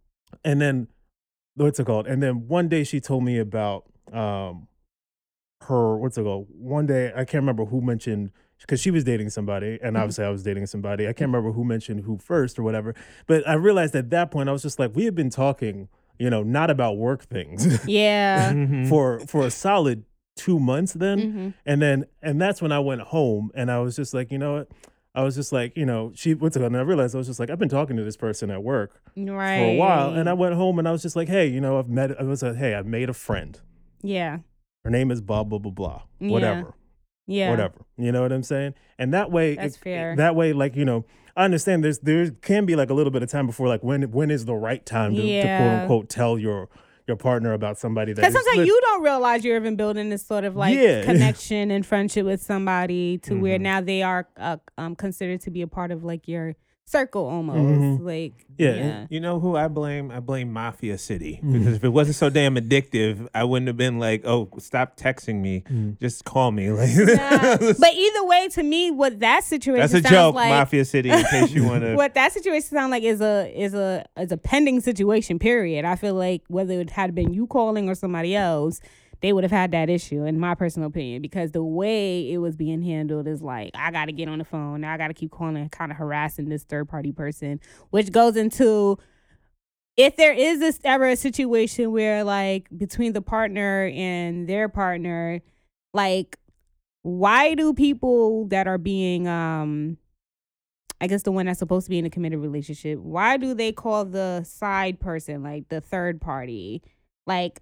And 0.42 0.60
then 0.60 0.88
what's 1.54 1.78
it 1.78 1.84
called? 1.84 2.06
And 2.06 2.22
then 2.22 2.48
one 2.48 2.68
day 2.68 2.82
she 2.82 2.98
told 3.00 3.24
me 3.24 3.38
about 3.38 3.84
um 4.10 4.68
her 5.62 5.98
what's 5.98 6.16
it 6.16 6.22
called? 6.22 6.46
One 6.50 6.86
day 6.86 7.08
I 7.14 7.24
can't 7.24 7.42
remember 7.42 7.66
who 7.66 7.80
mentioned 7.82 8.30
because 8.60 8.80
she 8.80 8.90
was 8.90 9.04
dating 9.04 9.30
somebody, 9.30 9.78
and 9.82 9.96
obviously 9.96 10.24
I 10.24 10.30
was 10.30 10.42
dating 10.42 10.66
somebody. 10.66 11.04
I 11.04 11.12
can't 11.12 11.28
remember 11.28 11.52
who 11.52 11.64
mentioned 11.64 12.00
who 12.04 12.18
first 12.18 12.58
or 12.58 12.62
whatever. 12.62 12.94
But 13.26 13.46
I 13.48 13.54
realized 13.54 13.94
at 13.94 14.10
that 14.10 14.30
point 14.30 14.48
I 14.48 14.52
was 14.52 14.62
just 14.62 14.78
like, 14.78 14.94
we 14.96 15.04
had 15.04 15.14
been 15.14 15.30
talking, 15.30 15.88
you 16.18 16.30
know, 16.30 16.42
not 16.42 16.70
about 16.70 16.96
work 16.96 17.24
things 17.24 17.84
Yeah. 17.86 18.52
Mhm. 18.52 18.88
for 18.88 19.20
for 19.20 19.44
a 19.46 19.50
solid 19.50 20.04
two 20.36 20.58
months 20.58 20.92
then. 20.94 21.18
Mhm. 21.20 21.54
And 21.64 21.82
then 21.82 22.04
and 22.22 22.40
that's 22.40 22.60
when 22.62 22.72
I 22.72 22.78
went 22.78 23.00
home 23.02 23.50
and 23.54 23.70
I 23.70 23.78
was 23.80 23.96
just 23.96 24.12
like, 24.14 24.30
you 24.32 24.38
know 24.38 24.54
what? 24.54 24.68
I 25.14 25.22
was 25.22 25.34
just 25.34 25.50
like, 25.50 25.74
you 25.78 25.86
know, 25.86 26.12
she 26.14 26.34
what's 26.34 26.56
it 26.56 26.60
called? 26.60 26.72
And 26.72 26.80
I 26.80 26.84
realized 26.84 27.14
I 27.14 27.18
was 27.18 27.26
just 27.26 27.40
like, 27.40 27.48
I've 27.50 27.58
been 27.58 27.70
talking 27.70 27.96
to 27.96 28.04
this 28.04 28.16
person 28.18 28.50
at 28.50 28.62
work 28.62 29.00
Right. 29.16 29.58
for 29.58 29.64
a 29.64 29.76
while. 29.76 30.10
And 30.14 30.28
I 30.28 30.34
went 30.34 30.54
home 30.54 30.78
and 30.78 30.86
I 30.86 30.92
was 30.92 31.00
just 31.02 31.16
like, 31.16 31.28
hey, 31.28 31.46
you 31.46 31.60
know, 31.60 31.78
I've 31.78 31.88
met 31.88 32.18
I 32.20 32.24
was 32.24 32.42
like, 32.42 32.56
hey, 32.56 32.74
I've 32.74 32.86
made 32.86 33.08
a 33.08 33.14
friend. 33.14 33.58
Yeah. 34.02 34.38
Her 34.84 34.90
name 34.90 35.10
is 35.10 35.20
blah 35.22 35.42
blah 35.44 35.58
blah 35.58 35.72
blah. 35.72 36.02
Whatever. 36.18 36.58
Yeah. 36.58 36.72
Whatever. 37.26 37.74
You 37.98 38.12
know 38.12 38.22
what 38.22 38.32
I'm 38.32 38.42
saying? 38.42 38.74
And 38.98 39.12
that 39.14 39.30
way 39.30 39.56
That's 39.56 39.76
it- 39.76 39.80
fair. 39.80 40.16
That 40.16 40.34
way, 40.36 40.52
like, 40.52 40.76
you 40.76 40.84
know, 40.84 41.04
I 41.36 41.44
understand 41.44 41.84
there's 41.84 41.98
there 41.98 42.30
can 42.30 42.64
be 42.66 42.76
like 42.76 42.88
a 42.90 42.94
little 42.94 43.10
bit 43.10 43.22
of 43.22 43.30
time 43.30 43.46
before 43.46 43.68
like 43.68 43.82
when 43.82 44.02
when 44.12 44.30
is 44.30 44.44
the 44.46 44.54
right 44.54 44.84
time 44.86 45.14
to, 45.14 45.20
to 45.20 45.42
quote 45.42 45.72
unquote 45.80 46.08
tell 46.08 46.38
your 46.38 46.68
your 47.06 47.16
partner 47.16 47.52
about 47.52 47.78
somebody 47.78 48.12
that 48.12 48.20
Because 48.22 48.34
sometimes 48.42 48.66
you 48.66 48.80
don't 48.80 49.02
realize 49.02 49.44
you're 49.44 49.56
even 49.56 49.76
building 49.76 50.08
this 50.08 50.26
sort 50.26 50.44
of 50.44 50.56
like 50.56 50.74
Yeah. 50.74 51.04
connection 51.04 51.70
and 51.70 51.84
friendship 51.86 52.24
with 52.26 52.42
somebody 52.42 53.18
to 53.18 53.34
where 53.38 53.58
Mhm. 53.58 53.62
now 53.62 53.80
they 53.80 54.02
are 54.02 54.26
uh, 54.38 54.56
um, 54.78 54.96
considered 54.96 55.40
to 55.42 55.50
be 55.50 55.62
a 55.62 55.68
part 55.68 55.90
of 55.92 56.02
like 56.04 56.26
your 56.26 56.54
circle 56.88 57.26
almost. 57.26 57.58
Mhm. 57.58 58.04
Like 58.04 58.32
Yeah, 58.58 58.74
yeah. 58.74 59.06
You 59.10 59.18
know 59.20 59.38
who 59.40 59.56
I 59.56 59.66
blame? 59.68 60.10
I 60.10 60.20
blame 60.20 60.52
Mafia 60.52 60.96
City 60.98 61.40
Mm. 61.44 61.52
because 61.52 61.74
if 61.76 61.84
it 61.84 61.88
wasn't 61.90 62.16
so 62.16 62.30
damn 62.30 62.54
addictive, 62.54 63.26
I 63.34 63.42
wouldn't 63.44 63.66
have 63.66 63.76
been 63.76 63.98
like, 63.98 64.22
"Oh, 64.24 64.48
stop 64.58 64.96
texting 64.96 65.40
me. 65.42 65.64
Mm. 65.70 65.98
Just 66.00 66.24
call 66.24 66.52
me." 66.52 66.70
Like, 66.76 66.90
Nah. 66.96 67.56
but 67.78 67.92
either 67.94 68.24
way, 68.24 68.48
to 68.52 68.62
me, 68.62 68.90
what 68.92 69.18
that 69.20 69.42
situation 69.44 69.80
that's 69.80 69.94
a 69.94 70.00
sounds 70.00 70.10
joke, 70.10 70.34
like, 70.36 70.48
Mafia 70.50 70.84
City. 70.84 71.10
In 71.10 71.24
case 71.24 71.52
you 71.52 71.64
want 71.64 71.82
to. 71.82 71.94
what 71.96 72.14
that 72.14 72.32
situation 72.32 72.68
sounds 72.68 72.90
like 72.92 73.02
is 73.02 73.20
a 73.20 73.52
is 73.54 73.74
a 73.74 74.04
is 74.18 74.30
a 74.32 74.36
pending 74.38 74.80
situation. 74.80 75.38
Period. 75.40 75.84
I 75.84 75.96
feel 75.96 76.14
like 76.14 76.42
whether 76.48 76.80
it 76.80 76.90
had 76.90 77.14
been 77.14 77.34
you 77.34 77.46
calling 77.48 77.88
or 77.88 77.94
somebody 77.96 78.34
else, 78.36 78.80
they 79.20 79.32
would 79.32 79.44
have 79.44 79.50
had 79.50 79.72
that 79.72 79.88
issue, 79.88 80.24
in 80.24 80.38
my 80.38 80.54
personal 80.54 80.88
opinion, 80.88 81.22
because 81.22 81.52
the 81.52 81.64
way 81.64 82.30
it 82.30 82.38
was 82.38 82.56
being 82.56 82.82
handled 82.82 83.26
is 83.26 83.42
like 83.42 83.70
I 83.74 83.90
got 83.90 84.06
to 84.06 84.12
get 84.12 84.28
on 84.28 84.38
the 84.38 84.44
phone, 84.44 84.82
now 84.82 84.92
I 84.92 84.98
got 84.98 85.08
to 85.08 85.14
keep 85.14 85.30
calling, 85.30 85.68
kind 85.70 85.90
of 85.90 85.98
harassing 85.98 86.48
this 86.48 86.64
third 86.64 86.88
party 86.88 87.12
person, 87.12 87.60
which 87.90 88.12
goes 88.12 88.36
into 88.36 88.98
if 89.96 90.16
there 90.16 90.32
is 90.32 90.60
this 90.60 90.78
ever 90.84 91.08
a 91.08 91.16
situation 91.16 91.90
where 91.90 92.22
like 92.22 92.68
between 92.76 93.12
the 93.14 93.22
partner 93.22 93.90
and 93.94 94.48
their 94.48 94.68
partner, 94.68 95.40
like 95.94 96.38
why 97.02 97.54
do 97.54 97.72
people 97.72 98.46
that 98.48 98.66
are 98.66 98.78
being 98.78 99.28
um 99.28 99.96
I 101.00 101.06
guess 101.06 101.22
the 101.22 101.32
one 101.32 101.46
that's 101.46 101.58
supposed 101.58 101.86
to 101.86 101.90
be 101.90 101.98
in 101.98 102.06
a 102.06 102.10
committed 102.10 102.38
relationship, 102.38 102.98
why 102.98 103.36
do 103.36 103.54
they 103.54 103.70
call 103.70 104.04
the 104.06 104.42
side 104.44 104.98
person 104.98 105.42
like 105.42 105.68
the 105.68 105.80
third 105.80 106.20
party? 106.20 106.82
Like 107.26 107.60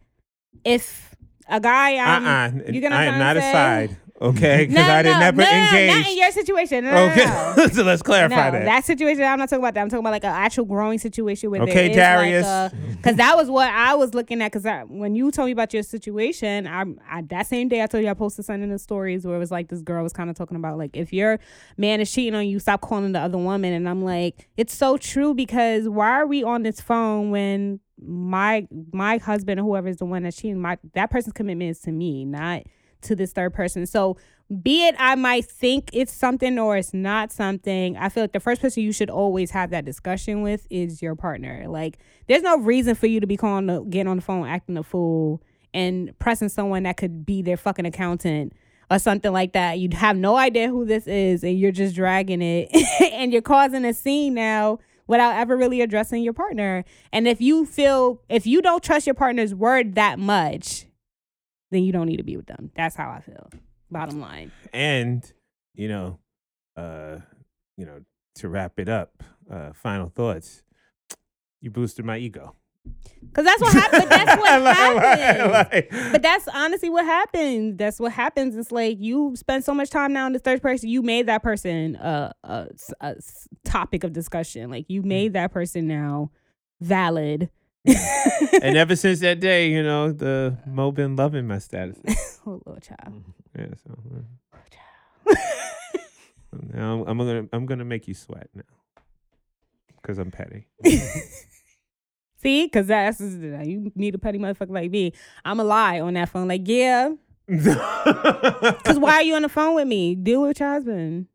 if 0.65 1.15
a 1.49 1.61
guy 1.61 1.97
um 1.99 2.25
uh-uh. 2.27 2.73
you 2.73 2.81
gonna 2.81 2.97
I 2.97 3.05
am 3.05 3.19
not 3.19 3.37
and 3.37 3.39
a 3.39 3.43
say- 3.43 3.53
side, 3.53 3.97
okay? 4.23 4.67
Because 4.67 4.75
no, 4.87 4.93
I 4.95 5.03
did 5.03 5.13
no, 5.13 5.19
never 5.21 5.43
no, 5.43 5.49
engage. 5.49 5.91
not 5.91 6.07
in 6.13 6.19
your 6.19 6.31
situation. 6.33 6.85
No, 6.85 7.05
okay, 7.11 7.69
so 7.73 7.83
let's 7.83 8.03
clarify 8.03 8.51
no, 8.51 8.65
that. 8.65 8.85
situation. 8.85 9.23
I'm 9.25 9.39
not 9.39 9.49
talking 9.51 9.63
about 9.63 9.75
that. 9.75 9.81
I'm 9.83 9.89
talking 9.89 10.01
about 10.01 10.13
like 10.13 10.25
an 10.25 10.31
actual 10.31 10.65
growing 10.65 10.99
situation 10.99 11.51
where 11.51 11.63
Okay, 11.63 11.93
Darius. 11.93 12.47
is 12.47 12.51
like 12.53 12.97
because 12.97 13.17
that 13.25 13.37
was 13.37 13.51
what 13.51 13.69
I 13.69 13.95
was 13.95 14.15
looking 14.15 14.41
at. 14.41 14.53
Because 14.53 14.87
when 14.89 15.15
you 15.15 15.31
told 15.31 15.47
me 15.47 15.53
about 15.53 15.75
your 15.75 15.83
situation, 15.83 16.67
I, 16.67 16.85
I 17.11 17.23
that 17.23 17.47
same 17.47 17.69
day 17.69 17.83
I 17.83 17.87
told 17.87 18.03
you 18.05 18.11
I 18.11 18.15
posted 18.15 18.45
something 18.47 18.63
in 18.63 18.71
the 18.71 18.79
stories 18.79 19.27
where 19.27 19.37
it 19.37 19.41
was 19.41 19.51
like 19.51 19.69
this 19.69 19.83
girl 19.83 20.03
was 20.03 20.13
kind 20.15 20.31
of 20.31 20.37
talking 20.37 20.57
about 20.57 20.79
like 20.79 20.97
if 20.97 21.13
your 21.13 21.39
man 21.77 22.01
is 22.01 22.11
cheating 22.11 22.35
on 22.35 22.47
you, 22.47 22.59
stop 22.59 22.81
calling 22.81 23.13
the 23.13 23.21
other 23.21 23.39
woman. 23.39 23.73
And 23.75 23.87
I'm 23.89 24.03
like, 24.03 24.49
it's 24.57 24.75
so 24.75 24.97
true 24.97 25.35
because 25.35 25.89
why 25.89 26.09
are 26.11 26.27
we 26.27 26.43
on 26.43 26.63
this 26.63 26.81
phone 26.81 27.31
when 27.31 27.81
my 28.01 28.67
my 28.93 29.19
husband 29.19 29.61
or 29.61 29.63
whoever 29.63 29.89
is 29.89 29.99
the 29.99 30.05
one 30.05 30.23
that's 30.25 30.37
cheating, 30.37 30.61
my 30.61 30.79
that 30.95 31.11
person's 31.11 31.33
commitment 31.33 31.71
is 31.71 31.81
to 31.81 31.93
me, 31.93 32.25
not 32.25 32.63
to 33.03 33.15
this 33.15 33.33
third 33.33 33.55
person. 33.55 33.87
So 33.87 34.17
be 34.63 34.87
it 34.87 34.95
I 34.99 35.15
might 35.15 35.47
think 35.47 35.91
it's 35.93 36.13
something 36.13 36.59
or 36.59 36.77
it's 36.77 36.93
not 36.93 37.33
something, 37.33 37.97
I 37.97 38.09
feel 38.09 38.25
like 38.25 38.33
the 38.33 38.41
first 38.41 38.61
person 38.61 38.83
you 38.83 38.93
should 38.93 39.11
always 39.11 39.51
have 39.53 39.71
that 39.71 39.85
discussion 39.85 40.43
with 40.43 40.67
is 40.71 41.01
your 41.01 41.15
partner. 41.15 41.65
Like 41.67 41.99
there's 42.27 42.43
no 42.43 42.59
reason 42.59 42.95
for 42.95 43.07
you 43.07 43.21
to 43.21 43.27
be 43.27 43.37
calling 43.37 43.67
the 43.67 43.83
getting 43.83 44.09
on 44.09 44.17
the 44.17 44.23
phone 44.23 44.47
acting 44.47 44.77
a 44.77 44.83
fool 44.83 45.43
and 45.73 46.17
pressing 46.19 46.49
someone 46.49 46.83
that 46.85 46.97
could 46.97 47.25
be 47.25 47.43
their 47.43 47.57
fucking 47.57 47.87
accountant 47.87 48.53
or 48.91 48.99
something 48.99 49.33
like 49.33 49.55
that. 49.55 49.79
You'd 49.79 49.95
have 49.95 50.17
no 50.17 50.37
idea 50.37 50.69
who 50.69 50.85
this 50.85 51.07
is 51.07 51.43
and 51.43 51.59
you're 51.59 51.73
just 51.73 51.95
dragging 51.95 52.43
it 52.43 52.71
and 53.13 53.33
you're 53.33 53.43
causing 53.43 53.85
a 53.85 53.95
scene 53.95 54.35
now 54.35 54.79
without 55.07 55.37
ever 55.37 55.57
really 55.57 55.81
addressing 55.81 56.23
your 56.23 56.33
partner. 56.33 56.85
And 57.13 57.29
if 57.29 57.41
you 57.41 57.67
feel 57.67 58.21
if 58.29 58.47
you 58.47 58.63
don't 58.63 58.83
trust 58.83 59.07
your 59.07 59.15
partner's 59.15 59.55
word 59.55 59.95
that 59.95 60.19
much, 60.19 60.87
then 61.71 61.83
you 61.85 61.93
don't 61.93 62.07
need 62.07 62.19
to 62.19 62.23
be 62.25 62.37
with 62.37 62.47
them. 62.47 62.71
That's 62.77 62.97
how 62.97 63.11
I 63.11 63.21
feel. 63.21 63.51
Bottom 63.91 64.21
line. 64.21 64.51
and 64.73 65.31
you 65.75 65.89
know, 65.89 66.19
uh, 66.77 67.19
you 67.77 67.85
know, 67.85 68.01
to 68.37 68.49
wrap 68.49 68.79
it 68.79 68.89
up, 68.89 69.23
uh, 69.51 69.73
final 69.73 70.09
thoughts. 70.09 70.63
You 71.61 71.71
boosted 71.71 72.05
my 72.05 72.19
ego. 72.19 72.55
Cause 73.33 73.45
that's 73.45 73.61
what 73.61 73.73
happened. 73.73 74.11
That's 74.11 74.41
what 74.41 74.63
Like- 74.63 74.77
happens. 74.77 75.53
like- 75.53 76.13
But 76.13 76.23
that's 76.23 76.47
honestly 76.49 76.89
what 76.89 77.05
happens. 77.05 77.77
That's 77.77 77.99
what 77.99 78.13
happens. 78.13 78.57
It's 78.57 78.71
like 78.71 78.99
you 79.01 79.35
spend 79.37 79.65
so 79.65 79.75
much 79.75 79.91
time 79.91 80.13
now 80.13 80.27
in 80.29 80.33
the 80.33 80.39
third 80.39 80.63
person. 80.63 80.89
You 80.89 81.03
made 81.03 81.27
that 81.27 81.43
person 81.43 81.97
a 81.97 82.33
topic 83.65 84.05
of 84.05 84.13
discussion. 84.13 84.71
Like 84.71 84.85
you 84.89 85.03
made 85.03 85.33
that 85.33 85.53
person 85.53 85.89
now 85.89 86.31
valid. 86.81 87.51
and 87.87 87.97
ever 88.77 88.95
since 88.95 89.19
that 89.21 89.41
day, 89.41 89.69
you 89.69 89.83
know, 89.83 90.13
the 90.13 90.57
Mo 90.67 90.93
been 90.93 91.17
loving 91.17 91.47
my 91.49 91.59
status. 91.59 92.41
oh, 92.47 92.61
little 92.65 92.81
child. 92.81 93.25
Yeah, 93.59 93.67
so 93.85 93.99
uh, 95.31 95.35
now 96.73 96.93
I'm, 97.03 97.09
I'm 97.09 97.19
gonna 97.19 97.49
I'm 97.53 97.67
gonna 97.67 97.85
make 97.85 98.07
you 98.09 98.15
sweat 98.15 98.49
now 98.55 98.63
because 100.01 100.19
I'm 100.19 100.31
petty. 100.31 100.67
See, 102.45 102.69
cause 102.69 102.89
that's 102.89 103.21
you 103.21 103.91
need 103.95 104.15
a 104.15 104.19
petty 104.19 104.39
motherfucker 104.39 104.71
like 104.71 104.91
me. 104.91 105.13
I'm 105.47 105.61
a 105.61 105.65
lie 105.65 106.01
on 106.01 106.13
that 106.15 106.29
phone. 106.29 106.47
Like, 106.47 106.69
yeah, 106.69 107.13
cause 107.49 108.99
why 108.99 109.15
are 109.15 109.23
you 109.23 109.35
on 109.35 109.43
the 109.43 109.49
phone 109.49 109.75
with 109.75 109.89
me? 109.89 110.15
Deal 110.15 110.43
with 110.43 110.61
your 110.61 110.69
husband. 110.69 111.27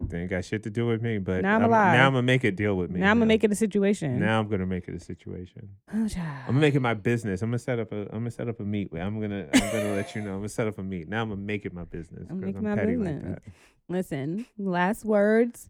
They 0.00 0.22
ain't 0.22 0.30
got 0.30 0.44
shit 0.44 0.62
to 0.62 0.70
do 0.70 0.86
with 0.86 1.02
me, 1.02 1.18
but 1.18 1.42
Now 1.42 1.56
I'm 1.56 1.64
I'm, 1.64 1.70
now 1.70 2.06
I'm 2.06 2.12
gonna 2.14 2.22
make 2.22 2.44
it 2.44 2.56
deal 2.56 2.76
with 2.76 2.90
me. 2.90 3.00
now 3.00 3.10
I'm 3.10 3.18
gonna 3.18 3.26
make 3.26 3.44
it 3.44 3.52
a 3.52 3.54
situation. 3.54 4.18
Now 4.18 4.40
I'm 4.40 4.48
gonna 4.48 4.66
make 4.66 4.88
it 4.88 4.94
a 4.94 5.00
situation. 5.00 5.68
Oh. 5.92 6.08
I'm 6.16 6.46
gonna 6.46 6.60
make 6.60 6.74
it 6.74 6.80
my 6.80 6.94
business. 6.94 7.42
I'm 7.42 7.50
gonna 7.50 7.58
set 7.58 7.78
up 7.78 7.92
a. 7.92 8.02
I'm 8.06 8.20
gonna 8.20 8.30
set 8.30 8.48
up 8.48 8.58
a 8.58 8.64
meet. 8.64 8.90
I'm 8.94 9.20
gonna. 9.20 9.48
I'm 9.52 9.60
gonna 9.60 9.96
let 9.96 10.16
you 10.16 10.22
know. 10.22 10.30
I'm 10.30 10.38
gonna 10.38 10.48
set 10.48 10.66
up 10.66 10.78
a 10.78 10.82
meet. 10.82 11.08
Now 11.08 11.22
I'm 11.22 11.28
gonna 11.28 11.42
make 11.42 11.66
it 11.66 11.74
my 11.74 11.84
business. 11.84 12.26
I'm 12.30 12.40
making 12.40 12.66
I'm 12.66 12.74
my 12.76 12.84
business. 12.84 13.24
like. 13.28 13.52
Listen, 13.88 14.46
last 14.56 15.04
words, 15.04 15.68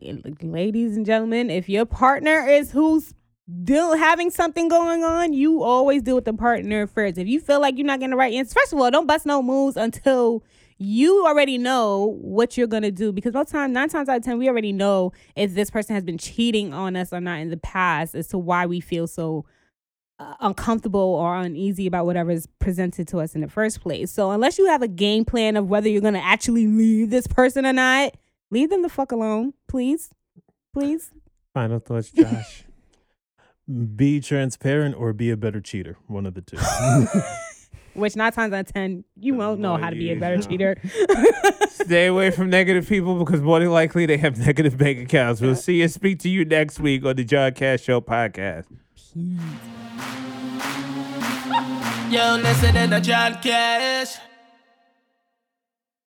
ladies 0.00 0.96
and 0.96 1.04
gentlemen. 1.04 1.50
If 1.50 1.68
your 1.68 1.86
partner 1.86 2.46
is 2.46 2.70
who's 2.70 3.12
deal 3.64 3.96
having 3.96 4.30
something 4.30 4.68
going 4.68 5.04
on, 5.04 5.32
you 5.32 5.62
always 5.62 6.02
deal 6.02 6.16
with 6.16 6.24
the 6.24 6.32
partner 6.32 6.86
first. 6.86 7.18
If 7.18 7.28
you 7.28 7.40
feel 7.40 7.60
like 7.60 7.76
you're 7.78 7.86
not 7.86 8.00
getting 8.00 8.10
the 8.10 8.16
right 8.16 8.34
answer, 8.34 8.54
first 8.54 8.72
of 8.72 8.78
all, 8.80 8.90
don't 8.90 9.06
bust 9.06 9.26
no 9.26 9.42
moves 9.42 9.76
until 9.76 10.44
you 10.78 11.24
already 11.26 11.56
know 11.56 12.18
what 12.20 12.56
you're 12.56 12.66
gonna 12.66 12.90
do. 12.90 13.12
Because 13.12 13.32
most 13.32 13.50
time, 13.50 13.72
nine 13.72 13.88
times 13.88 14.08
out 14.08 14.16
of 14.16 14.22
ten, 14.24 14.38
we 14.38 14.48
already 14.48 14.72
know 14.72 15.12
if 15.34 15.54
this 15.54 15.70
person 15.70 15.94
has 15.94 16.04
been 16.04 16.18
cheating 16.18 16.74
on 16.74 16.96
us 16.96 17.12
or 17.12 17.20
not 17.20 17.38
in 17.38 17.50
the 17.50 17.56
past, 17.56 18.14
as 18.14 18.28
to 18.28 18.38
why 18.38 18.66
we 18.66 18.80
feel 18.80 19.06
so 19.06 19.46
uh, 20.18 20.34
uncomfortable 20.40 21.00
or 21.00 21.36
uneasy 21.36 21.86
about 21.86 22.04
whatever 22.04 22.30
is 22.30 22.46
presented 22.58 23.06
to 23.08 23.20
us 23.20 23.34
in 23.34 23.40
the 23.40 23.48
first 23.48 23.80
place. 23.80 24.10
So 24.10 24.32
unless 24.32 24.58
you 24.58 24.66
have 24.66 24.82
a 24.82 24.88
game 24.88 25.24
plan 25.24 25.56
of 25.56 25.68
whether 25.68 25.88
you're 25.88 26.02
gonna 26.02 26.18
actually 26.18 26.66
leave 26.66 27.10
this 27.10 27.26
person 27.26 27.64
or 27.64 27.72
not, 27.72 28.14
leave 28.50 28.70
them 28.70 28.82
the 28.82 28.88
fuck 28.88 29.12
alone, 29.12 29.54
please, 29.68 30.10
please. 30.74 31.10
Final 31.54 31.78
thoughts, 31.78 32.10
Josh. 32.10 32.65
Be 33.96 34.20
transparent 34.20 34.94
or 34.96 35.12
be 35.12 35.30
a 35.30 35.36
better 35.36 35.60
cheater. 35.60 35.96
One 36.06 36.24
of 36.26 36.34
the 36.34 36.40
two. 36.42 36.56
Which 38.00 38.14
nine 38.14 38.30
times 38.30 38.52
out 38.52 38.60
of 38.60 38.72
ten, 38.72 39.04
you 39.18 39.34
won't 39.34 39.58
know 39.58 39.76
how 39.76 39.90
to 39.90 39.96
be 39.96 40.12
a 40.12 40.16
better 40.16 40.36
Yeah. 40.36 40.40
cheater. 40.42 40.76
Stay 41.70 42.06
away 42.06 42.30
from 42.30 42.48
negative 42.50 42.88
people 42.88 43.18
because 43.24 43.40
more 43.40 43.58
than 43.58 43.70
likely 43.70 44.06
they 44.06 44.18
have 44.18 44.38
negative 44.38 44.76
bank 44.78 44.98
accounts. 45.00 45.40
We'll 45.40 45.56
see 45.56 45.82
and 45.82 45.90
speak 45.90 46.18
to 46.20 46.28
you 46.28 46.44
next 46.44 46.78
week 46.78 47.04
on 47.04 47.16
the 47.16 47.24
John 47.24 47.52
Cash 47.54 47.82
Show 47.82 48.00
podcast. 48.00 48.66
Yo, 52.12 52.36
listen 52.36 52.74
to 52.90 53.00
John 53.00 53.34
Cash. 53.42 54.16